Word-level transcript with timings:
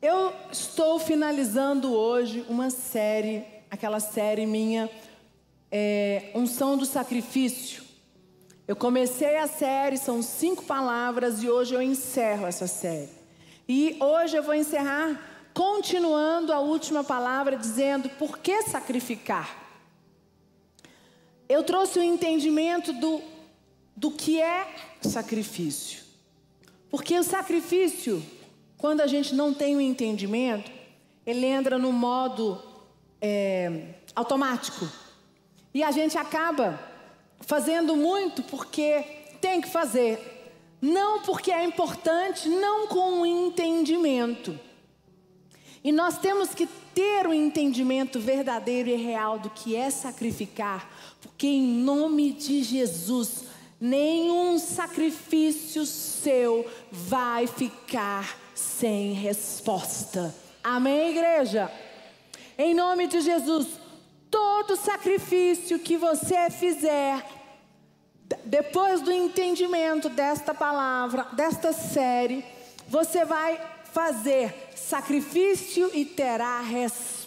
Eu 0.00 0.32
estou 0.52 1.00
finalizando 1.00 1.92
hoje 1.92 2.46
uma 2.48 2.70
série, 2.70 3.44
aquela 3.68 3.98
série 3.98 4.46
minha, 4.46 4.88
é, 5.72 6.30
Unção 6.36 6.76
do 6.76 6.86
Sacrifício. 6.86 7.82
Eu 8.68 8.76
comecei 8.76 9.36
a 9.36 9.48
série, 9.48 9.98
são 9.98 10.22
cinco 10.22 10.62
palavras, 10.62 11.42
e 11.42 11.50
hoje 11.50 11.74
eu 11.74 11.82
encerro 11.82 12.46
essa 12.46 12.68
série. 12.68 13.10
E 13.68 13.96
hoje 13.98 14.36
eu 14.36 14.42
vou 14.44 14.54
encerrar 14.54 15.20
continuando 15.52 16.52
a 16.52 16.60
última 16.60 17.02
palavra, 17.02 17.56
dizendo 17.56 18.08
por 18.10 18.38
que 18.38 18.62
sacrificar. 18.62 19.50
Eu 21.48 21.64
trouxe 21.64 21.98
o 21.98 22.04
entendimento 22.04 22.92
do, 22.92 23.20
do 23.96 24.12
que 24.12 24.40
é 24.40 24.64
sacrifício. 25.00 26.04
Porque 26.88 27.18
o 27.18 27.24
sacrifício, 27.24 28.24
quando 28.78 29.00
a 29.00 29.08
gente 29.08 29.34
não 29.34 29.52
tem 29.52 29.76
o 29.76 29.80
entendimento, 29.80 30.70
ele 31.26 31.44
entra 31.44 31.76
no 31.76 31.92
modo 31.92 32.62
é, 33.20 33.94
automático. 34.14 34.88
E 35.74 35.82
a 35.82 35.90
gente 35.90 36.16
acaba 36.16 36.80
fazendo 37.40 37.96
muito 37.96 38.42
porque 38.44 39.04
tem 39.40 39.60
que 39.60 39.68
fazer. 39.68 40.36
Não 40.80 41.22
porque 41.22 41.50
é 41.50 41.64
importante, 41.64 42.48
não 42.48 42.86
com 42.86 43.22
o 43.22 43.26
entendimento. 43.26 44.58
E 45.82 45.90
nós 45.90 46.18
temos 46.18 46.54
que 46.54 46.68
ter 46.94 47.26
o 47.26 47.30
um 47.30 47.34
entendimento 47.34 48.20
verdadeiro 48.20 48.88
e 48.88 48.94
real 48.94 49.40
do 49.40 49.50
que 49.50 49.74
é 49.74 49.90
sacrificar, 49.90 50.88
porque 51.20 51.46
em 51.46 51.62
nome 51.62 52.32
de 52.32 52.62
Jesus, 52.62 53.44
nenhum 53.80 54.58
sacrifício 54.58 55.84
seu 55.84 56.64
vai 56.90 57.46
ficar 57.46 58.47
sem 58.58 59.12
resposta. 59.12 60.34
Amém, 60.62 61.10
igreja? 61.10 61.70
Em 62.58 62.74
nome 62.74 63.06
de 63.06 63.20
Jesus, 63.20 63.68
todo 64.28 64.76
sacrifício 64.76 65.78
que 65.78 65.96
você 65.96 66.50
fizer, 66.50 67.24
depois 68.44 69.00
do 69.00 69.12
entendimento 69.12 70.08
desta 70.08 70.52
palavra, 70.52 71.28
desta 71.34 71.72
série, 71.72 72.44
você 72.88 73.24
vai 73.24 73.60
fazer 73.92 74.52
sacrifício 74.74 75.90
e 75.94 76.04
terá 76.04 76.60
resposta. 76.60 77.17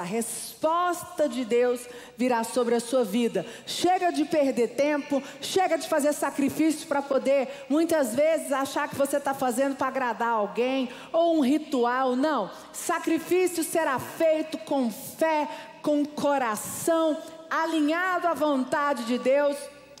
A 0.00 0.02
resposta 0.02 1.28
de 1.28 1.44
Deus 1.44 1.80
virá 2.16 2.44
sobre 2.44 2.74
a 2.74 2.80
sua 2.80 3.04
vida. 3.04 3.44
Chega 3.66 4.10
de 4.10 4.24
perder 4.24 4.68
tempo, 4.68 5.22
chega 5.40 5.76
de 5.76 5.88
fazer 5.88 6.12
sacrifício 6.12 6.86
para 6.86 7.02
poder, 7.02 7.66
muitas 7.68 8.14
vezes, 8.14 8.52
achar 8.52 8.88
que 8.88 8.94
você 8.94 9.16
está 9.16 9.34
fazendo 9.34 9.74
para 9.74 9.88
agradar 9.88 10.30
alguém 10.30 10.88
ou 11.12 11.36
um 11.36 11.40
ritual. 11.40 12.14
Não. 12.14 12.50
Sacrifício 12.72 13.64
será 13.64 13.98
feito 13.98 14.56
com 14.58 14.90
fé, 14.90 15.48
com 15.82 16.04
coração, 16.04 17.16
alinhado 17.50 18.28
à 18.28 18.34
vontade 18.34 19.04
de 19.04 19.18
Deus, 19.18 19.56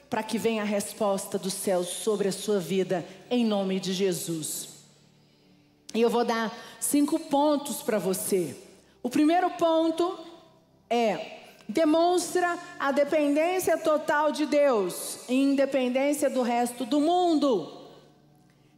para 0.08 0.22
que 0.22 0.38
venha 0.38 0.62
a 0.62 0.66
resposta 0.66 1.38
do 1.38 1.50
céu 1.50 1.82
sobre 1.82 2.28
a 2.28 2.32
sua 2.32 2.60
vida, 2.60 3.04
em 3.28 3.44
nome 3.44 3.80
de 3.80 3.92
Jesus. 3.92 4.68
E 5.92 6.00
eu 6.00 6.08
vou 6.08 6.24
dar 6.24 6.56
cinco 6.78 7.18
pontos 7.18 7.82
para 7.82 7.98
você. 7.98 8.69
O 9.02 9.08
primeiro 9.08 9.50
ponto 9.50 10.18
é 10.88 11.38
demonstra 11.68 12.58
a 12.78 12.90
dependência 12.90 13.78
total 13.78 14.32
de 14.32 14.44
Deus, 14.44 15.20
independência 15.28 16.28
do 16.28 16.42
resto 16.42 16.84
do 16.84 17.00
mundo. 17.00 17.80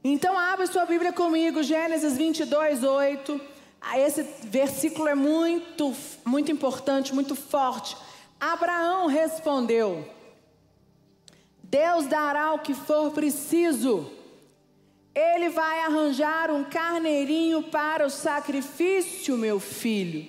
Então 0.05 0.39
abre 0.39 0.67
sua 0.67 0.84
Bíblia 0.84 1.12
comigo, 1.12 1.62
Gênesis 1.62 2.17
22, 2.17 2.83
8. 2.83 3.41
Ah, 3.81 3.98
esse 3.98 4.23
versículo 4.43 5.09
é 5.09 5.15
muito, 5.15 5.95
muito 6.25 6.53
importante, 6.53 7.15
muito 7.15 7.34
forte. 7.34 7.97
Abraão 8.39 9.06
respondeu: 9.06 10.06
Deus 11.62 12.06
dará 12.06 12.53
o 12.53 12.59
que 12.59 12.75
for 12.75 13.11
preciso 13.12 14.11
ele 15.15 15.50
vai 15.50 15.81
arranjar 15.81 16.50
um 16.50 16.65
carneirinho 16.65 17.62
para 17.65 18.06
o 18.06 18.11
sacrifício, 18.11 19.37
meu 19.37 19.61
filho. 19.61 20.27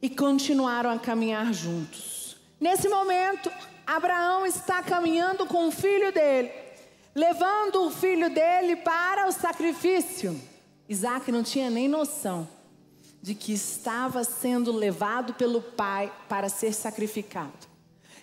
E 0.00 0.08
continuaram 0.08 0.90
a 0.90 0.98
caminhar 0.98 1.52
juntos. 1.52 2.36
Nesse 2.58 2.88
momento, 2.88 3.50
Abraão 3.86 4.46
está 4.46 4.82
caminhando 4.82 5.46
com 5.46 5.68
o 5.68 5.70
filho 5.70 6.12
dele, 6.12 6.50
levando 7.14 7.86
o 7.86 7.90
filho 7.90 8.30
dele 8.30 8.76
para 8.76 9.28
o 9.28 9.32
sacrifício. 9.32 10.40
Isaac 10.88 11.30
não 11.30 11.42
tinha 11.42 11.68
nem 11.68 11.88
noção 11.88 12.48
de 13.20 13.34
que 13.34 13.52
estava 13.52 14.24
sendo 14.24 14.72
levado 14.72 15.34
pelo 15.34 15.60
pai 15.60 16.12
para 16.28 16.48
ser 16.48 16.72
sacrificado. 16.72 17.70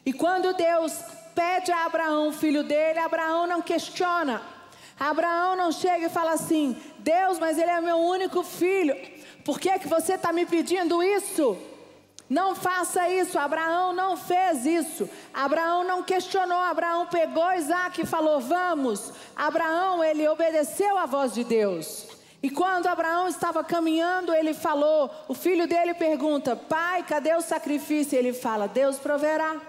E 0.06 0.12
quando 0.12 0.54
Deus 0.54 0.94
pede 1.34 1.72
a 1.72 1.86
Abraão, 1.86 2.28
o 2.28 2.34
filho 2.34 2.64
dele, 2.64 3.00
Abraão 3.00 3.48
não 3.48 3.62
questiona, 3.62 4.42
Abraão 5.00 5.56
não 5.56 5.72
chega 5.72 6.08
e 6.08 6.10
fala 6.10 6.34
assim: 6.34 6.76
Deus, 7.00 7.40
mas 7.40 7.58
ele 7.58 7.72
é 7.72 7.80
meu 7.80 7.98
único 7.98 8.44
filho, 8.44 8.96
por 9.46 9.60
que, 9.60 9.80
que 9.80 9.88
você 9.88 10.14
está 10.14 10.34
me 10.34 10.46
pedindo 10.46 11.02
isso? 11.02 11.58
Não 12.30 12.54
faça 12.54 13.10
isso. 13.10 13.40
Abraão 13.40 13.92
não 13.92 14.16
fez 14.16 14.66
isso. 14.66 15.10
Abraão 15.34 15.84
não 15.84 16.04
questionou. 16.04 16.60
Abraão 16.60 17.08
pegou 17.08 17.52
Isaac 17.54 18.02
e 18.02 18.06
falou: 18.06 18.40
Vamos. 18.40 19.12
Abraão, 19.36 20.04
ele 20.04 20.28
obedeceu 20.28 20.98
à 20.98 21.06
voz 21.06 21.34
de 21.34 21.44
Deus. 21.44 22.08
E 22.42 22.50
quando 22.50 22.88
Abraão 22.88 23.28
estava 23.28 23.64
caminhando, 23.64 24.34
ele 24.34 24.54
falou: 24.54 25.10
O 25.28 25.34
filho 25.34 25.68
dele 25.68 25.96
pergunta: 25.96 26.56
Pai, 26.56 27.04
cadê 27.04 27.34
o 27.34 27.42
sacrifício? 27.42 28.18
Ele 28.18 28.34
fala: 28.34 28.68
Deus 28.68 29.00
proverá. 29.00 29.60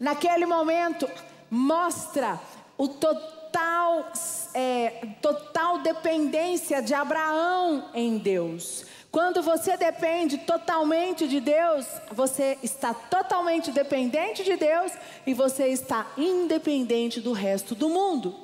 Naquele 0.00 0.46
momento, 0.46 1.08
mostra 1.50 2.40
o 2.78 2.88
total 2.88 3.41
total, 3.52 4.10
é, 4.54 5.06
total 5.20 5.78
dependência 5.80 6.80
de 6.80 6.94
Abraão 6.94 7.90
em 7.94 8.16
Deus. 8.16 8.86
Quando 9.10 9.42
você 9.42 9.76
depende 9.76 10.38
totalmente 10.38 11.28
de 11.28 11.38
Deus, 11.38 11.86
você 12.12 12.56
está 12.62 12.94
totalmente 12.94 13.70
dependente 13.70 14.42
de 14.42 14.56
Deus 14.56 14.92
e 15.26 15.34
você 15.34 15.68
está 15.68 16.10
independente 16.16 17.20
do 17.20 17.32
resto 17.32 17.74
do 17.74 17.90
mundo. 17.90 18.34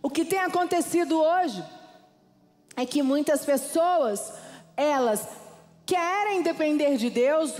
O 0.00 0.08
que 0.08 0.24
tem 0.24 0.38
acontecido 0.38 1.20
hoje 1.20 1.62
é 2.76 2.86
que 2.86 3.02
muitas 3.02 3.44
pessoas, 3.44 4.32
elas 4.76 5.26
querem 5.84 6.42
depender 6.42 6.96
de 6.96 7.10
Deus, 7.10 7.54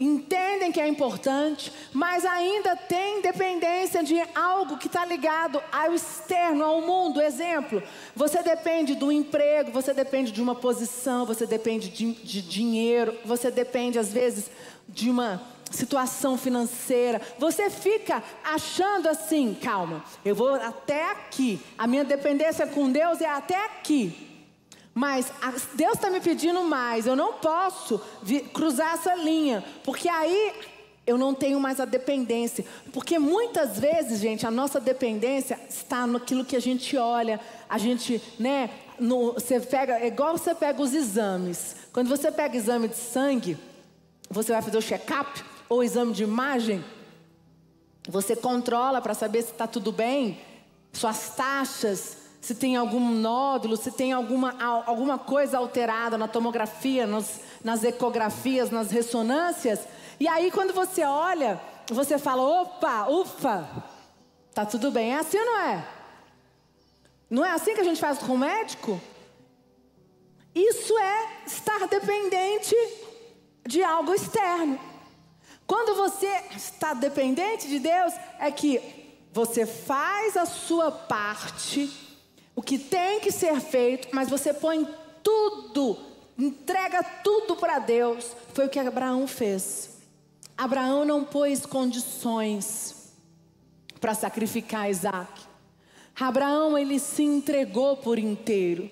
entendem 0.00 0.70
que 0.70 0.80
é 0.80 0.86
importante, 0.86 1.72
mas 1.92 2.24
ainda 2.24 2.76
tem 2.76 3.20
dependência 3.20 4.02
de 4.02 4.16
algo 4.34 4.78
que 4.78 4.86
está 4.86 5.04
ligado 5.04 5.60
ao 5.72 5.92
externo, 5.92 6.64
ao 6.64 6.80
mundo. 6.80 7.20
Exemplo, 7.20 7.82
você 8.14 8.42
depende 8.42 8.94
do 8.94 9.10
emprego, 9.10 9.72
você 9.72 9.92
depende 9.92 10.30
de 10.30 10.40
uma 10.40 10.54
posição, 10.54 11.26
você 11.26 11.46
depende 11.46 11.88
de, 11.88 12.12
de 12.12 12.42
dinheiro, 12.42 13.16
você 13.24 13.50
depende 13.50 13.98
às 13.98 14.12
vezes 14.12 14.50
de 14.88 15.10
uma 15.10 15.42
situação 15.70 16.38
financeira. 16.38 17.20
Você 17.38 17.68
fica 17.68 18.22
achando 18.44 19.08
assim, 19.08 19.56
calma, 19.60 20.04
eu 20.24 20.34
vou 20.34 20.54
até 20.54 21.10
aqui, 21.10 21.60
a 21.76 21.86
minha 21.86 22.04
dependência 22.04 22.66
com 22.66 22.90
Deus 22.90 23.20
é 23.20 23.28
até 23.28 23.64
aqui. 23.64 24.26
Mas 24.98 25.30
Deus 25.74 25.92
está 25.92 26.10
me 26.10 26.20
pedindo 26.20 26.60
mais. 26.64 27.06
Eu 27.06 27.14
não 27.14 27.34
posso 27.34 28.00
cruzar 28.52 28.94
essa 28.94 29.14
linha, 29.14 29.64
porque 29.84 30.08
aí 30.08 30.52
eu 31.06 31.16
não 31.16 31.32
tenho 31.32 31.60
mais 31.60 31.78
a 31.78 31.84
dependência. 31.84 32.64
Porque 32.92 33.16
muitas 33.16 33.78
vezes, 33.78 34.18
gente, 34.18 34.44
a 34.44 34.50
nossa 34.50 34.80
dependência 34.80 35.56
está 35.70 36.04
naquilo 36.04 36.44
que 36.44 36.56
a 36.56 36.60
gente 36.60 36.96
olha, 36.96 37.38
a 37.68 37.78
gente, 37.78 38.20
né? 38.40 38.70
No, 38.98 39.34
você 39.34 39.60
pega, 39.60 40.00
é 40.00 40.08
igual 40.08 40.36
você 40.36 40.52
pega 40.52 40.82
os 40.82 40.92
exames. 40.92 41.76
Quando 41.92 42.08
você 42.08 42.32
pega 42.32 42.56
exame 42.56 42.88
de 42.88 42.96
sangue, 42.96 43.56
você 44.28 44.50
vai 44.50 44.60
fazer 44.60 44.78
o 44.78 44.82
check-up 44.82 45.44
ou 45.68 45.84
exame 45.84 46.12
de 46.12 46.24
imagem, 46.24 46.84
você 48.08 48.34
controla 48.34 49.00
para 49.00 49.14
saber 49.14 49.42
se 49.42 49.52
está 49.52 49.68
tudo 49.68 49.92
bem, 49.92 50.40
suas 50.92 51.36
taxas, 51.36 52.16
se 52.40 52.54
tem 52.54 52.76
algum 52.76 53.00
nódulo, 53.10 53.76
se 53.76 53.90
tem 53.90 54.12
alguma, 54.12 54.54
alguma 54.86 55.18
coisa 55.18 55.58
alterada 55.58 56.16
na 56.16 56.28
tomografia, 56.28 57.06
nos, 57.06 57.40
nas 57.64 57.82
ecografias, 57.82 58.70
nas 58.70 58.90
ressonâncias. 58.90 59.80
E 60.20 60.28
aí, 60.28 60.50
quando 60.50 60.72
você 60.72 61.02
olha, 61.04 61.60
você 61.88 62.18
fala: 62.18 62.42
opa, 62.42 63.08
ufa, 63.08 63.68
tá 64.54 64.64
tudo 64.64 64.90
bem. 64.90 65.14
É 65.14 65.18
assim 65.18 65.38
ou 65.38 65.44
não 65.44 65.60
é? 65.60 65.88
Não 67.30 67.44
é 67.44 67.50
assim 67.52 67.74
que 67.74 67.80
a 67.80 67.84
gente 67.84 68.00
faz 68.00 68.18
com 68.18 68.34
o 68.34 68.38
médico? 68.38 69.00
Isso 70.54 70.96
é 70.98 71.44
estar 71.46 71.86
dependente 71.86 72.74
de 73.66 73.82
algo 73.82 74.14
externo. 74.14 74.78
Quando 75.66 75.94
você 75.94 76.44
está 76.56 76.94
dependente 76.94 77.68
de 77.68 77.78
Deus, 77.78 78.14
é 78.38 78.50
que 78.50 78.80
você 79.32 79.66
faz 79.66 80.36
a 80.36 80.46
sua 80.46 80.90
parte 80.90 82.07
o 82.58 82.60
que 82.60 82.76
tem 82.76 83.20
que 83.20 83.30
ser 83.30 83.60
feito, 83.60 84.08
mas 84.10 84.28
você 84.28 84.52
põe 84.52 84.84
tudo, 85.22 85.96
entrega 86.36 87.04
tudo 87.22 87.54
para 87.54 87.78
Deus. 87.78 88.32
Foi 88.52 88.66
o 88.66 88.68
que 88.68 88.80
Abraão 88.80 89.28
fez. 89.28 90.00
Abraão 90.56 91.04
não 91.04 91.22
pôs 91.22 91.64
condições 91.64 93.12
para 94.00 94.12
sacrificar 94.12 94.90
Isaac. 94.90 95.40
Abraão, 96.18 96.76
ele 96.76 96.98
se 96.98 97.22
entregou 97.22 97.98
por 97.98 98.18
inteiro. 98.18 98.90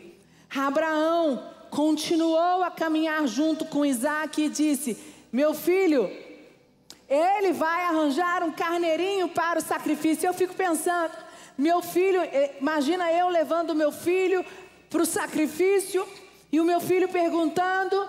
Abraão 0.48 1.50
continuou 1.68 2.62
a 2.62 2.70
caminhar 2.70 3.26
junto 3.26 3.64
com 3.64 3.84
Isaac 3.84 4.42
e 4.42 4.48
disse: 4.48 4.96
Meu 5.32 5.52
filho, 5.52 6.08
ele 7.08 7.52
vai 7.52 7.82
arranjar 7.86 8.44
um 8.44 8.52
carneirinho 8.52 9.28
para 9.28 9.58
o 9.58 9.62
sacrifício. 9.62 10.24
Eu 10.24 10.34
fico 10.34 10.54
pensando, 10.54 11.25
meu 11.56 11.80
filho, 11.82 12.20
eh, 12.20 12.56
imagina 12.60 13.10
eu 13.12 13.28
levando 13.28 13.74
meu 13.74 13.90
filho 13.90 14.44
para 14.90 15.02
o 15.02 15.06
sacrifício 15.06 16.06
e 16.52 16.60
o 16.60 16.64
meu 16.64 16.80
filho 16.80 17.08
perguntando 17.08 18.08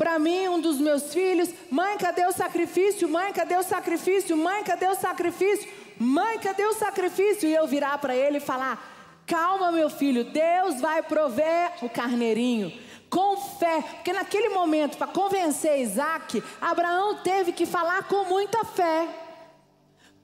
para 0.00 0.18
mim, 0.18 0.48
um 0.48 0.58
dos 0.58 0.78
meus 0.78 1.12
filhos: 1.12 1.50
Mãe, 1.70 1.98
cadê 1.98 2.24
o 2.24 2.32
sacrifício? 2.32 3.06
Mãe, 3.06 3.34
cadê 3.34 3.56
o 3.56 3.62
sacrifício? 3.62 4.34
Mãe, 4.34 4.64
cadê 4.64 4.86
o 4.86 4.94
sacrifício? 4.94 5.70
Mãe, 5.98 6.38
cadê 6.38 6.64
o 6.64 6.72
sacrifício? 6.72 7.46
E 7.46 7.54
eu 7.54 7.66
virar 7.66 7.98
para 7.98 8.16
ele 8.16 8.38
e 8.38 8.40
falar: 8.40 9.22
Calma, 9.26 9.70
meu 9.70 9.90
filho, 9.90 10.24
Deus 10.24 10.80
vai 10.80 11.02
prover 11.02 11.72
o 11.82 11.90
carneirinho. 11.90 12.72
Com 13.10 13.36
fé, 13.58 13.82
porque 13.96 14.14
naquele 14.14 14.48
momento, 14.48 14.96
para 14.96 15.06
convencer 15.08 15.80
Isaac, 15.80 16.42
Abraão 16.62 17.16
teve 17.16 17.52
que 17.52 17.66
falar 17.66 18.04
com 18.04 18.24
muita 18.24 18.64
fé. 18.64 19.06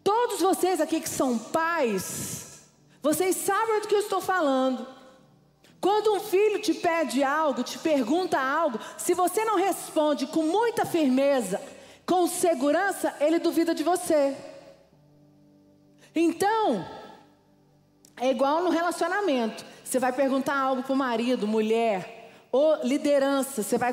Todos 0.06 0.40
vocês 0.40 0.80
aqui 0.80 1.00
que 1.00 1.08
são 1.08 1.36
pais, 1.36 2.60
vocês 3.02 3.34
sabem 3.34 3.80
do 3.80 3.88
que 3.88 3.94
eu 3.96 3.98
estou 3.98 4.20
falando. 4.20 4.86
Quando 5.80 6.14
um 6.14 6.20
filho 6.20 6.62
te 6.62 6.72
pede 6.74 7.24
algo, 7.24 7.64
te 7.64 7.76
pergunta 7.76 8.38
algo, 8.38 8.78
se 8.96 9.14
você 9.14 9.44
não 9.44 9.56
responde 9.56 10.28
com 10.28 10.44
muita 10.44 10.84
firmeza, 10.84 11.60
com 12.06 12.28
segurança, 12.28 13.16
ele 13.18 13.40
duvida 13.40 13.74
de 13.74 13.82
você. 13.82 14.36
Então, 16.14 16.86
é 18.16 18.30
igual 18.30 18.62
no 18.62 18.70
relacionamento. 18.70 19.66
Você 19.82 19.98
vai 19.98 20.12
perguntar 20.12 20.56
algo 20.56 20.84
para 20.84 20.92
o 20.92 20.96
marido, 20.96 21.48
mulher, 21.48 22.30
ou 22.52 22.76
liderança. 22.84 23.60
Você 23.60 23.76
vai, 23.76 23.92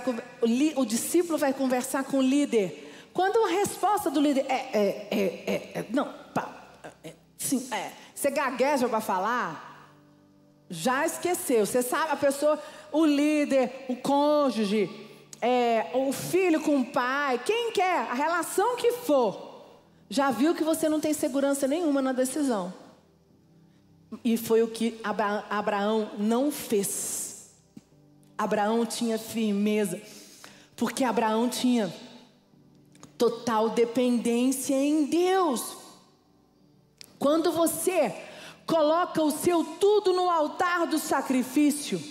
o, 0.75 0.86
discípulo 0.86 1.39
vai 1.39 1.54
conversar 1.54 2.04
com 2.04 2.19
o 2.19 2.21
líder. 2.21 2.93
Quando 3.13 3.45
a 3.45 3.50
resposta 3.50 4.10
do 4.10 4.19
líder 4.19 4.45
é, 4.50 4.54
é, 4.54 5.07
é, 5.12 5.24
é, 5.45 5.80
é 5.80 5.86
não, 5.92 6.12
pá, 6.33 6.68
é, 7.04 7.13
sim, 7.38 7.68
é, 7.71 7.92
você 8.15 8.31
gagueja 8.31 8.89
para 8.89 9.00
falar, 9.00 9.92
já 10.69 11.06
esqueceu. 11.06 11.65
Você 11.65 11.83
sabe, 11.83 12.12
a 12.12 12.15
pessoa, 12.15 12.60
o 12.92 13.06
líder, 13.06 13.86
o 13.88 13.95
cônjuge, 13.95 14.89
é, 15.39 15.92
o 15.94 16.12
filho 16.12 16.62
com 16.62 16.80
o 16.80 16.86
pai, 16.86 17.39
quem 17.45 17.71
quer, 17.71 18.10
a 18.10 18.13
relação 18.13 18.75
que 18.75 18.94
for, 18.94 19.54
já 20.10 20.31
viu 20.31 20.56
que 20.56 20.63
você 20.63 20.89
não 20.89 21.00
tem 21.00 21.13
segurança 21.13 21.68
nenhuma 21.68 22.01
na 22.01 22.13
decisão. 22.13 22.74
E 24.24 24.38
foi 24.38 24.63
o 24.63 24.68
que 24.68 25.00
Abraão 25.50 26.12
não 26.18 26.51
fez. 26.51 27.51
Abraão 28.38 28.86
tinha 28.86 29.19
firmeza, 29.19 30.01
porque 30.75 31.04
Abraão 31.04 31.48
tinha 31.48 31.94
total 33.24 33.70
dependência 33.70 34.75
em 34.75 35.06
Deus. 35.06 35.78
Quando 37.18 37.54
você 37.54 38.14
coloca 38.66 39.22
o 39.22 39.31
seu 39.31 39.64
tudo 39.64 40.12
no 40.12 40.30
altar 40.30 40.86
do 40.88 41.00
sacrifício, 41.00 42.04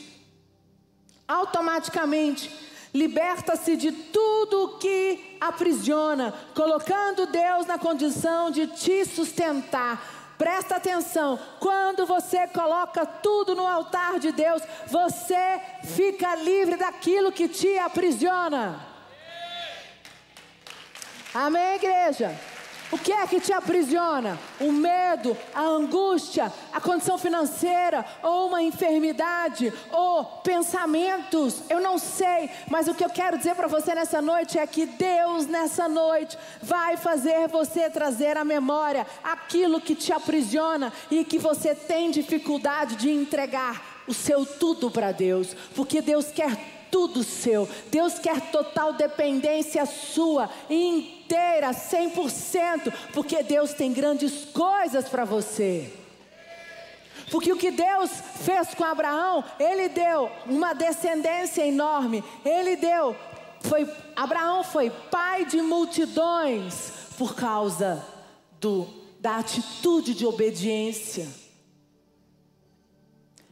automaticamente 1.28 2.50
liberta-se 2.94 3.76
de 3.76 3.92
tudo 3.92 4.78
que 4.78 5.36
aprisiona, 5.38 6.32
colocando 6.54 7.26
Deus 7.26 7.66
na 7.66 7.76
condição 7.78 8.50
de 8.50 8.66
te 8.68 9.04
sustentar 9.04 10.22
Presta 10.38 10.74
atenção, 10.74 11.38
quando 11.60 12.04
você 12.04 12.48
coloca 12.48 13.06
tudo 13.06 13.54
no 13.54 13.64
altar 13.64 14.18
de 14.18 14.32
Deus, 14.32 14.60
você 14.88 15.60
fica 15.84 16.34
livre 16.34 16.74
daquilo 16.74 17.30
que 17.30 17.46
te 17.46 17.78
aprisiona. 17.78 18.91
Amém, 21.34 21.76
igreja? 21.76 22.38
O 22.90 22.98
que 22.98 23.10
é 23.10 23.26
que 23.26 23.40
te 23.40 23.54
aprisiona? 23.54 24.38
O 24.60 24.70
medo, 24.70 25.34
a 25.54 25.62
angústia, 25.62 26.52
a 26.70 26.78
condição 26.78 27.16
financeira, 27.16 28.04
ou 28.22 28.48
uma 28.48 28.62
enfermidade, 28.62 29.72
ou 29.90 30.24
pensamentos. 30.42 31.62
Eu 31.70 31.80
não 31.80 31.96
sei, 31.96 32.50
mas 32.68 32.88
o 32.88 32.94
que 32.94 33.02
eu 33.02 33.08
quero 33.08 33.38
dizer 33.38 33.54
para 33.54 33.66
você 33.66 33.94
nessa 33.94 34.20
noite 34.20 34.58
é 34.58 34.66
que 34.66 34.84
Deus, 34.84 35.46
nessa 35.46 35.88
noite, 35.88 36.36
vai 36.60 36.98
fazer 36.98 37.48
você 37.48 37.88
trazer 37.88 38.36
à 38.36 38.44
memória 38.44 39.06
aquilo 39.24 39.80
que 39.80 39.94
te 39.94 40.12
aprisiona 40.12 40.92
e 41.10 41.24
que 41.24 41.38
você 41.38 41.74
tem 41.74 42.10
dificuldade 42.10 42.96
de 42.96 43.10
entregar 43.10 44.02
o 44.06 44.12
seu 44.12 44.44
tudo 44.44 44.90
para 44.90 45.12
Deus, 45.12 45.56
porque 45.74 46.02
Deus 46.02 46.26
quer 46.26 46.58
tudo 46.92 47.24
seu. 47.24 47.66
Deus 47.90 48.18
quer 48.18 48.38
total 48.52 48.92
dependência 48.92 49.86
sua, 49.86 50.50
inteira, 51.32 51.70
100%, 51.70 52.92
porque 53.14 53.42
Deus 53.42 53.72
tem 53.72 53.92
grandes 53.92 54.44
coisas 54.52 55.08
para 55.08 55.24
você. 55.24 55.90
Porque 57.30 57.50
o 57.50 57.56
que 57.56 57.70
Deus 57.70 58.10
fez 58.44 58.74
com 58.74 58.84
Abraão, 58.84 59.42
ele 59.58 59.88
deu 59.88 60.30
uma 60.46 60.74
descendência 60.74 61.66
enorme. 61.66 62.22
Ele 62.44 62.76
deu 62.76 63.16
foi 63.62 63.88
Abraão 64.16 64.64
foi 64.64 64.90
pai 64.90 65.44
de 65.44 65.62
multidões 65.62 66.92
por 67.16 67.34
causa 67.34 68.04
do 68.60 68.86
da 69.20 69.36
atitude 69.36 70.14
de 70.14 70.26
obediência. 70.26 71.28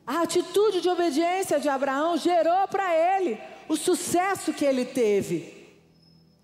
A 0.05 0.23
atitude 0.23 0.81
de 0.81 0.88
obediência 0.88 1.61
de 1.61 1.69
Abraão 1.69 2.17
gerou 2.17 2.67
para 2.67 2.93
ele 2.93 3.38
o 3.69 3.76
sucesso 3.76 4.53
que 4.53 4.65
ele 4.65 4.85
teve. 4.85 5.60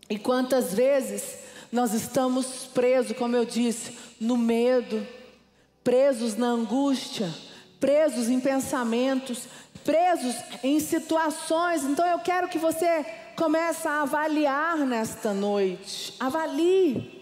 E 0.08 0.18
quantas 0.18 0.72
vezes 0.72 1.38
nós 1.70 1.92
estamos 1.92 2.66
presos, 2.72 3.16
como 3.16 3.36
eu 3.36 3.44
disse, 3.44 3.96
no 4.20 4.36
medo, 4.36 5.06
presos 5.82 6.36
na 6.36 6.46
angústia, 6.46 7.32
presos 7.80 8.28
em 8.28 8.40
pensamentos, 8.40 9.44
presos 9.84 10.34
em 10.62 10.80
situações. 10.80 11.84
Então 11.84 12.06
eu 12.06 12.18
quero 12.20 12.48
que 12.48 12.58
você 12.58 13.04
comece 13.36 13.86
a 13.86 14.02
avaliar 14.02 14.78
nesta 14.78 15.32
noite. 15.32 16.14
Avalie. 16.18 17.14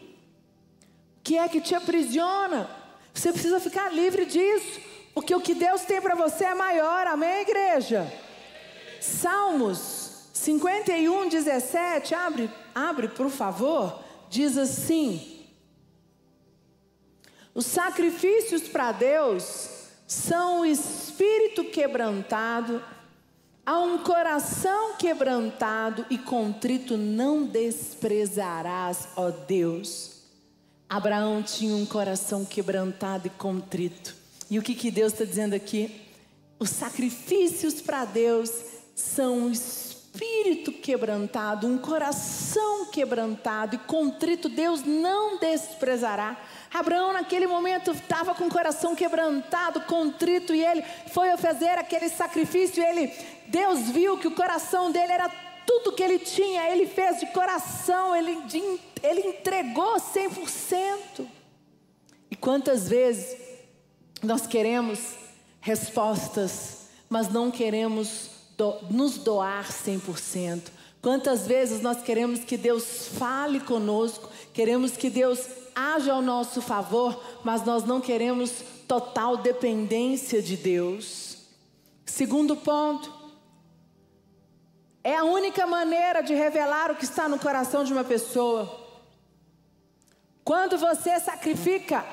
O 1.18 1.24
que 1.24 1.38
é 1.38 1.48
que 1.48 1.60
te 1.60 1.74
aprisiona? 1.74 2.68
Você 3.12 3.32
precisa 3.32 3.60
ficar 3.60 3.92
livre 3.92 4.26
disso. 4.26 4.80
Porque 5.14 5.34
o 5.34 5.40
que 5.40 5.54
Deus 5.54 5.82
tem 5.82 6.00
para 6.00 6.16
você 6.16 6.44
é 6.44 6.54
maior, 6.54 7.06
amém, 7.06 7.42
igreja? 7.42 8.12
Salmos 9.00 10.28
51, 10.32 11.28
17, 11.28 12.14
abre, 12.14 12.50
abre, 12.74 13.08
por 13.08 13.30
favor, 13.30 14.00
diz 14.28 14.58
assim: 14.58 15.44
Os 17.54 17.66
sacrifícios 17.66 18.62
para 18.62 18.92
Deus 18.92 19.68
são 20.06 20.60
o 20.60 20.66
espírito 20.66 21.64
quebrantado, 21.64 22.82
a 23.64 23.80
um 23.80 23.98
coração 23.98 24.96
quebrantado 24.96 26.04
e 26.10 26.18
contrito 26.18 26.96
não 26.96 27.44
desprezarás, 27.44 29.08
ó 29.16 29.30
Deus. 29.30 30.14
Abraão 30.88 31.42
tinha 31.42 31.74
um 31.74 31.86
coração 31.86 32.44
quebrantado 32.44 33.26
e 33.26 33.30
contrito. 33.30 34.14
E 34.50 34.58
o 34.58 34.62
que, 34.62 34.74
que 34.74 34.90
Deus 34.90 35.12
está 35.12 35.24
dizendo 35.24 35.54
aqui? 35.54 36.02
Os 36.58 36.70
sacrifícios 36.70 37.80
para 37.80 38.04
Deus 38.04 38.50
são 38.94 39.38
um 39.38 39.50
espírito 39.50 39.83
quebrantado, 40.84 41.66
um 41.66 41.78
coração 41.78 42.84
quebrantado 42.86 43.74
e 43.74 43.78
contrito, 43.78 44.50
Deus 44.50 44.84
não 44.84 45.38
desprezará. 45.38 46.36
Abraão, 46.72 47.14
naquele 47.14 47.46
momento, 47.46 47.92
estava 47.92 48.34
com 48.34 48.44
o 48.44 48.50
coração 48.50 48.94
quebrantado, 48.94 49.80
contrito, 49.80 50.54
e 50.54 50.62
ele 50.62 50.84
foi 51.10 51.34
fazer 51.38 51.78
aquele 51.78 52.10
sacrifício. 52.10 52.84
Ele, 52.84 53.10
Deus 53.46 53.88
viu 53.88 54.18
que 54.18 54.28
o 54.28 54.34
coração 54.34 54.92
dele 54.92 55.10
era 55.10 55.30
tudo 55.66 55.94
que 55.94 56.02
ele 56.02 56.18
tinha, 56.18 56.68
ele 56.68 56.86
fez 56.86 57.18
de 57.18 57.26
coração, 57.28 58.14
ele, 58.14 58.38
ele 59.02 59.20
entregou 59.28 59.96
100%. 59.96 61.26
E 62.30 62.36
quantas 62.36 62.86
vezes 62.86 63.38
nós 64.22 64.46
queremos 64.46 65.14
respostas, 65.62 66.88
mas 67.08 67.30
não 67.30 67.50
queremos 67.50 68.33
do, 68.56 68.76
nos 68.90 69.18
doar 69.18 69.66
100%. 69.70 70.62
Quantas 71.02 71.46
vezes 71.46 71.82
nós 71.82 72.02
queremos 72.02 72.40
que 72.40 72.56
Deus 72.56 73.08
fale 73.18 73.60
conosco, 73.60 74.30
queremos 74.52 74.96
que 74.96 75.10
Deus 75.10 75.46
haja 75.74 76.12
ao 76.12 76.22
nosso 76.22 76.62
favor, 76.62 77.22
mas 77.44 77.64
nós 77.64 77.84
não 77.84 78.00
queremos 78.00 78.50
total 78.88 79.36
dependência 79.36 80.40
de 80.40 80.56
Deus. 80.56 81.36
Segundo 82.06 82.56
ponto, 82.56 83.12
é 85.02 85.16
a 85.16 85.24
única 85.24 85.66
maneira 85.66 86.22
de 86.22 86.32
revelar 86.32 86.90
o 86.90 86.96
que 86.96 87.04
está 87.04 87.28
no 87.28 87.38
coração 87.38 87.84
de 87.84 87.92
uma 87.92 88.04
pessoa. 88.04 88.80
Quando 90.42 90.78
você 90.78 91.20
sacrifica 91.20 92.04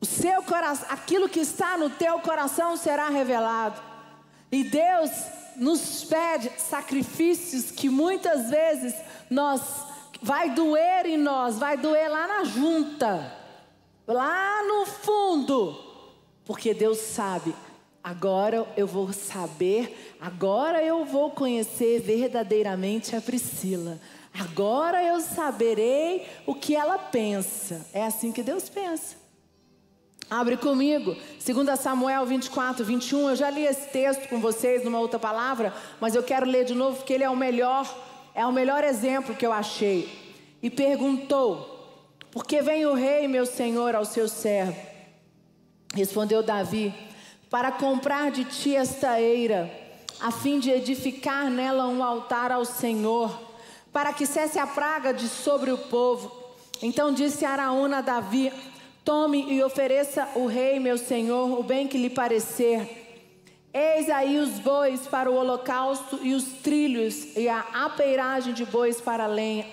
o 0.00 0.06
seu 0.06 0.42
coração, 0.42 0.86
aquilo 0.90 1.28
que 1.28 1.40
está 1.40 1.76
no 1.76 1.90
teu 1.90 2.20
coração 2.20 2.76
será 2.76 3.08
revelado. 3.08 3.91
E 4.52 4.62
Deus 4.62 5.10
nos 5.56 6.04
pede 6.04 6.52
sacrifícios 6.58 7.70
que 7.70 7.88
muitas 7.88 8.50
vezes 8.50 8.94
nós 9.30 9.62
vai 10.20 10.50
doer 10.50 11.06
em 11.06 11.16
nós, 11.16 11.58
vai 11.58 11.76
doer 11.78 12.10
lá 12.10 12.28
na 12.28 12.44
junta, 12.44 13.32
lá 14.06 14.62
no 14.64 14.84
fundo, 14.84 15.74
porque 16.44 16.74
Deus 16.74 16.98
sabe. 16.98 17.54
Agora 18.04 18.66
eu 18.76 18.86
vou 18.86 19.12
saber, 19.12 20.14
agora 20.20 20.82
eu 20.82 21.04
vou 21.04 21.30
conhecer 21.30 22.00
verdadeiramente 22.00 23.16
a 23.16 23.22
Priscila. 23.22 23.98
Agora 24.34 25.02
eu 25.02 25.20
saberei 25.20 26.26
o 26.46 26.54
que 26.54 26.74
ela 26.74 26.98
pensa. 26.98 27.86
É 27.92 28.04
assim 28.04 28.32
que 28.32 28.42
Deus 28.42 28.68
pensa. 28.68 29.21
Abre 30.32 30.56
comigo, 30.56 31.14
2 31.44 31.78
Samuel 31.78 32.24
24, 32.24 32.82
21. 32.82 33.28
Eu 33.28 33.36
já 33.36 33.50
li 33.50 33.66
esse 33.66 33.90
texto 33.90 34.30
com 34.30 34.40
vocês 34.40 34.82
numa 34.82 34.98
outra 34.98 35.18
palavra, 35.18 35.74
mas 36.00 36.14
eu 36.14 36.22
quero 36.22 36.46
ler 36.46 36.64
de 36.64 36.74
novo 36.74 36.96
porque 36.96 37.12
ele 37.12 37.22
é 37.22 37.28
o 37.28 37.36
melhor, 37.36 37.86
é 38.34 38.46
o 38.46 38.50
melhor 38.50 38.82
exemplo 38.82 39.34
que 39.34 39.44
eu 39.44 39.52
achei. 39.52 40.08
E 40.62 40.70
perguntou: 40.70 42.08
Por 42.30 42.46
que 42.46 42.62
vem 42.62 42.86
o 42.86 42.94
rei, 42.94 43.28
meu 43.28 43.44
senhor, 43.44 43.94
ao 43.94 44.06
seu 44.06 44.26
servo? 44.26 44.74
Respondeu 45.94 46.42
Davi: 46.42 46.94
Para 47.50 47.70
comprar 47.70 48.30
de 48.30 48.46
ti 48.46 48.74
esta 48.74 49.20
eira, 49.20 49.70
a 50.18 50.30
fim 50.30 50.58
de 50.58 50.70
edificar 50.70 51.50
nela 51.50 51.86
um 51.86 52.02
altar 52.02 52.50
ao 52.50 52.64
Senhor, 52.64 53.38
para 53.92 54.14
que 54.14 54.24
cesse 54.24 54.58
a 54.58 54.66
praga 54.66 55.12
de 55.12 55.28
sobre 55.28 55.70
o 55.70 55.76
povo. 55.76 56.32
Então 56.80 57.12
disse 57.12 57.44
Araúna 57.44 57.98
a 57.98 58.00
Davi: 58.00 58.50
Tome 59.04 59.52
e 59.52 59.62
ofereça 59.62 60.28
o 60.36 60.46
rei, 60.46 60.78
meu 60.78 60.96
senhor, 60.96 61.58
o 61.58 61.62
bem 61.62 61.88
que 61.88 61.98
lhe 61.98 62.08
parecer. 62.08 63.02
Eis 63.74 64.08
aí 64.08 64.38
os 64.38 64.58
bois 64.60 65.06
para 65.06 65.30
o 65.30 65.34
holocausto 65.34 66.20
e 66.22 66.34
os 66.34 66.44
trilhos 66.44 67.36
e 67.36 67.48
a 67.48 67.60
apeiragem 67.72 68.52
de 68.54 68.64
bois 68.64 69.00
para 69.00 69.24
a 69.24 69.28
lenha. 69.28 69.66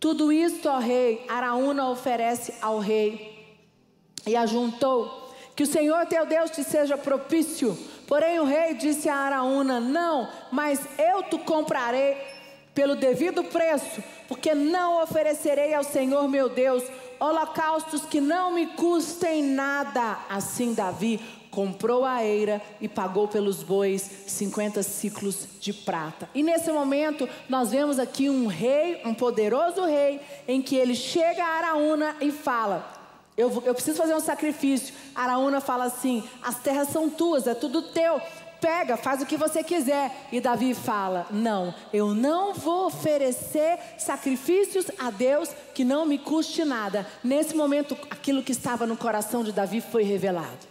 Tudo 0.00 0.32
isto, 0.32 0.68
ó 0.68 0.78
rei, 0.78 1.24
Araúna 1.28 1.88
oferece 1.88 2.54
ao 2.60 2.80
rei. 2.80 3.32
E 4.26 4.34
ajuntou: 4.34 5.32
Que 5.54 5.62
o 5.62 5.66
Senhor 5.66 6.04
teu 6.06 6.26
Deus 6.26 6.50
te 6.50 6.64
seja 6.64 6.98
propício. 6.98 7.78
Porém 8.08 8.40
o 8.40 8.44
rei 8.44 8.74
disse 8.74 9.08
a 9.08 9.14
Araúna: 9.14 9.78
Não, 9.78 10.28
mas 10.50 10.80
eu 10.98 11.22
te 11.22 11.38
comprarei 11.38 12.16
pelo 12.74 12.96
devido 12.96 13.44
preço, 13.44 14.02
porque 14.26 14.54
não 14.54 15.02
oferecerei 15.02 15.74
ao 15.74 15.84
Senhor 15.84 16.26
meu 16.26 16.48
Deus 16.48 16.82
holocaustos 17.22 18.04
que 18.04 18.20
não 18.20 18.52
me 18.52 18.66
custem 18.66 19.42
nada. 19.42 20.18
Assim 20.28 20.74
Davi 20.74 21.20
comprou 21.50 22.04
a 22.04 22.24
eira 22.24 22.60
e 22.80 22.88
pagou 22.88 23.28
pelos 23.28 23.62
bois 23.62 24.10
50 24.26 24.82
ciclos 24.82 25.46
de 25.60 25.72
prata. 25.72 26.28
E 26.34 26.42
nesse 26.42 26.72
momento 26.72 27.28
nós 27.48 27.70
vemos 27.70 27.98
aqui 27.98 28.28
um 28.28 28.46
rei, 28.46 29.00
um 29.04 29.14
poderoso 29.14 29.84
rei, 29.84 30.20
em 30.48 30.60
que 30.60 30.74
ele 30.74 30.96
chega 30.96 31.44
a 31.44 31.58
Araúna 31.58 32.16
e 32.20 32.32
fala: 32.32 33.00
eu, 33.36 33.62
eu 33.64 33.74
preciso 33.74 33.98
fazer 33.98 34.14
um 34.14 34.20
sacrifício. 34.20 34.94
Araúna 35.14 35.60
fala 35.60 35.84
assim: 35.84 36.24
as 36.42 36.58
terras 36.58 36.88
são 36.88 37.08
tuas, 37.08 37.46
é 37.46 37.54
tudo 37.54 37.82
teu 37.82 38.20
pega, 38.62 38.96
faz 38.96 39.20
o 39.20 39.26
que 39.26 39.36
você 39.36 39.64
quiser. 39.64 40.28
E 40.30 40.40
Davi 40.40 40.72
fala: 40.72 41.26
Não, 41.30 41.74
eu 41.92 42.14
não 42.14 42.54
vou 42.54 42.86
oferecer 42.86 43.78
sacrifícios 43.98 44.86
a 44.98 45.10
Deus 45.10 45.50
que 45.74 45.84
não 45.84 46.06
me 46.06 46.16
custe 46.16 46.64
nada. 46.64 47.04
Nesse 47.22 47.56
momento, 47.56 47.98
aquilo 48.08 48.42
que 48.42 48.52
estava 48.52 48.86
no 48.86 48.96
coração 48.96 49.42
de 49.42 49.50
Davi 49.52 49.80
foi 49.80 50.04
revelado. 50.04 50.70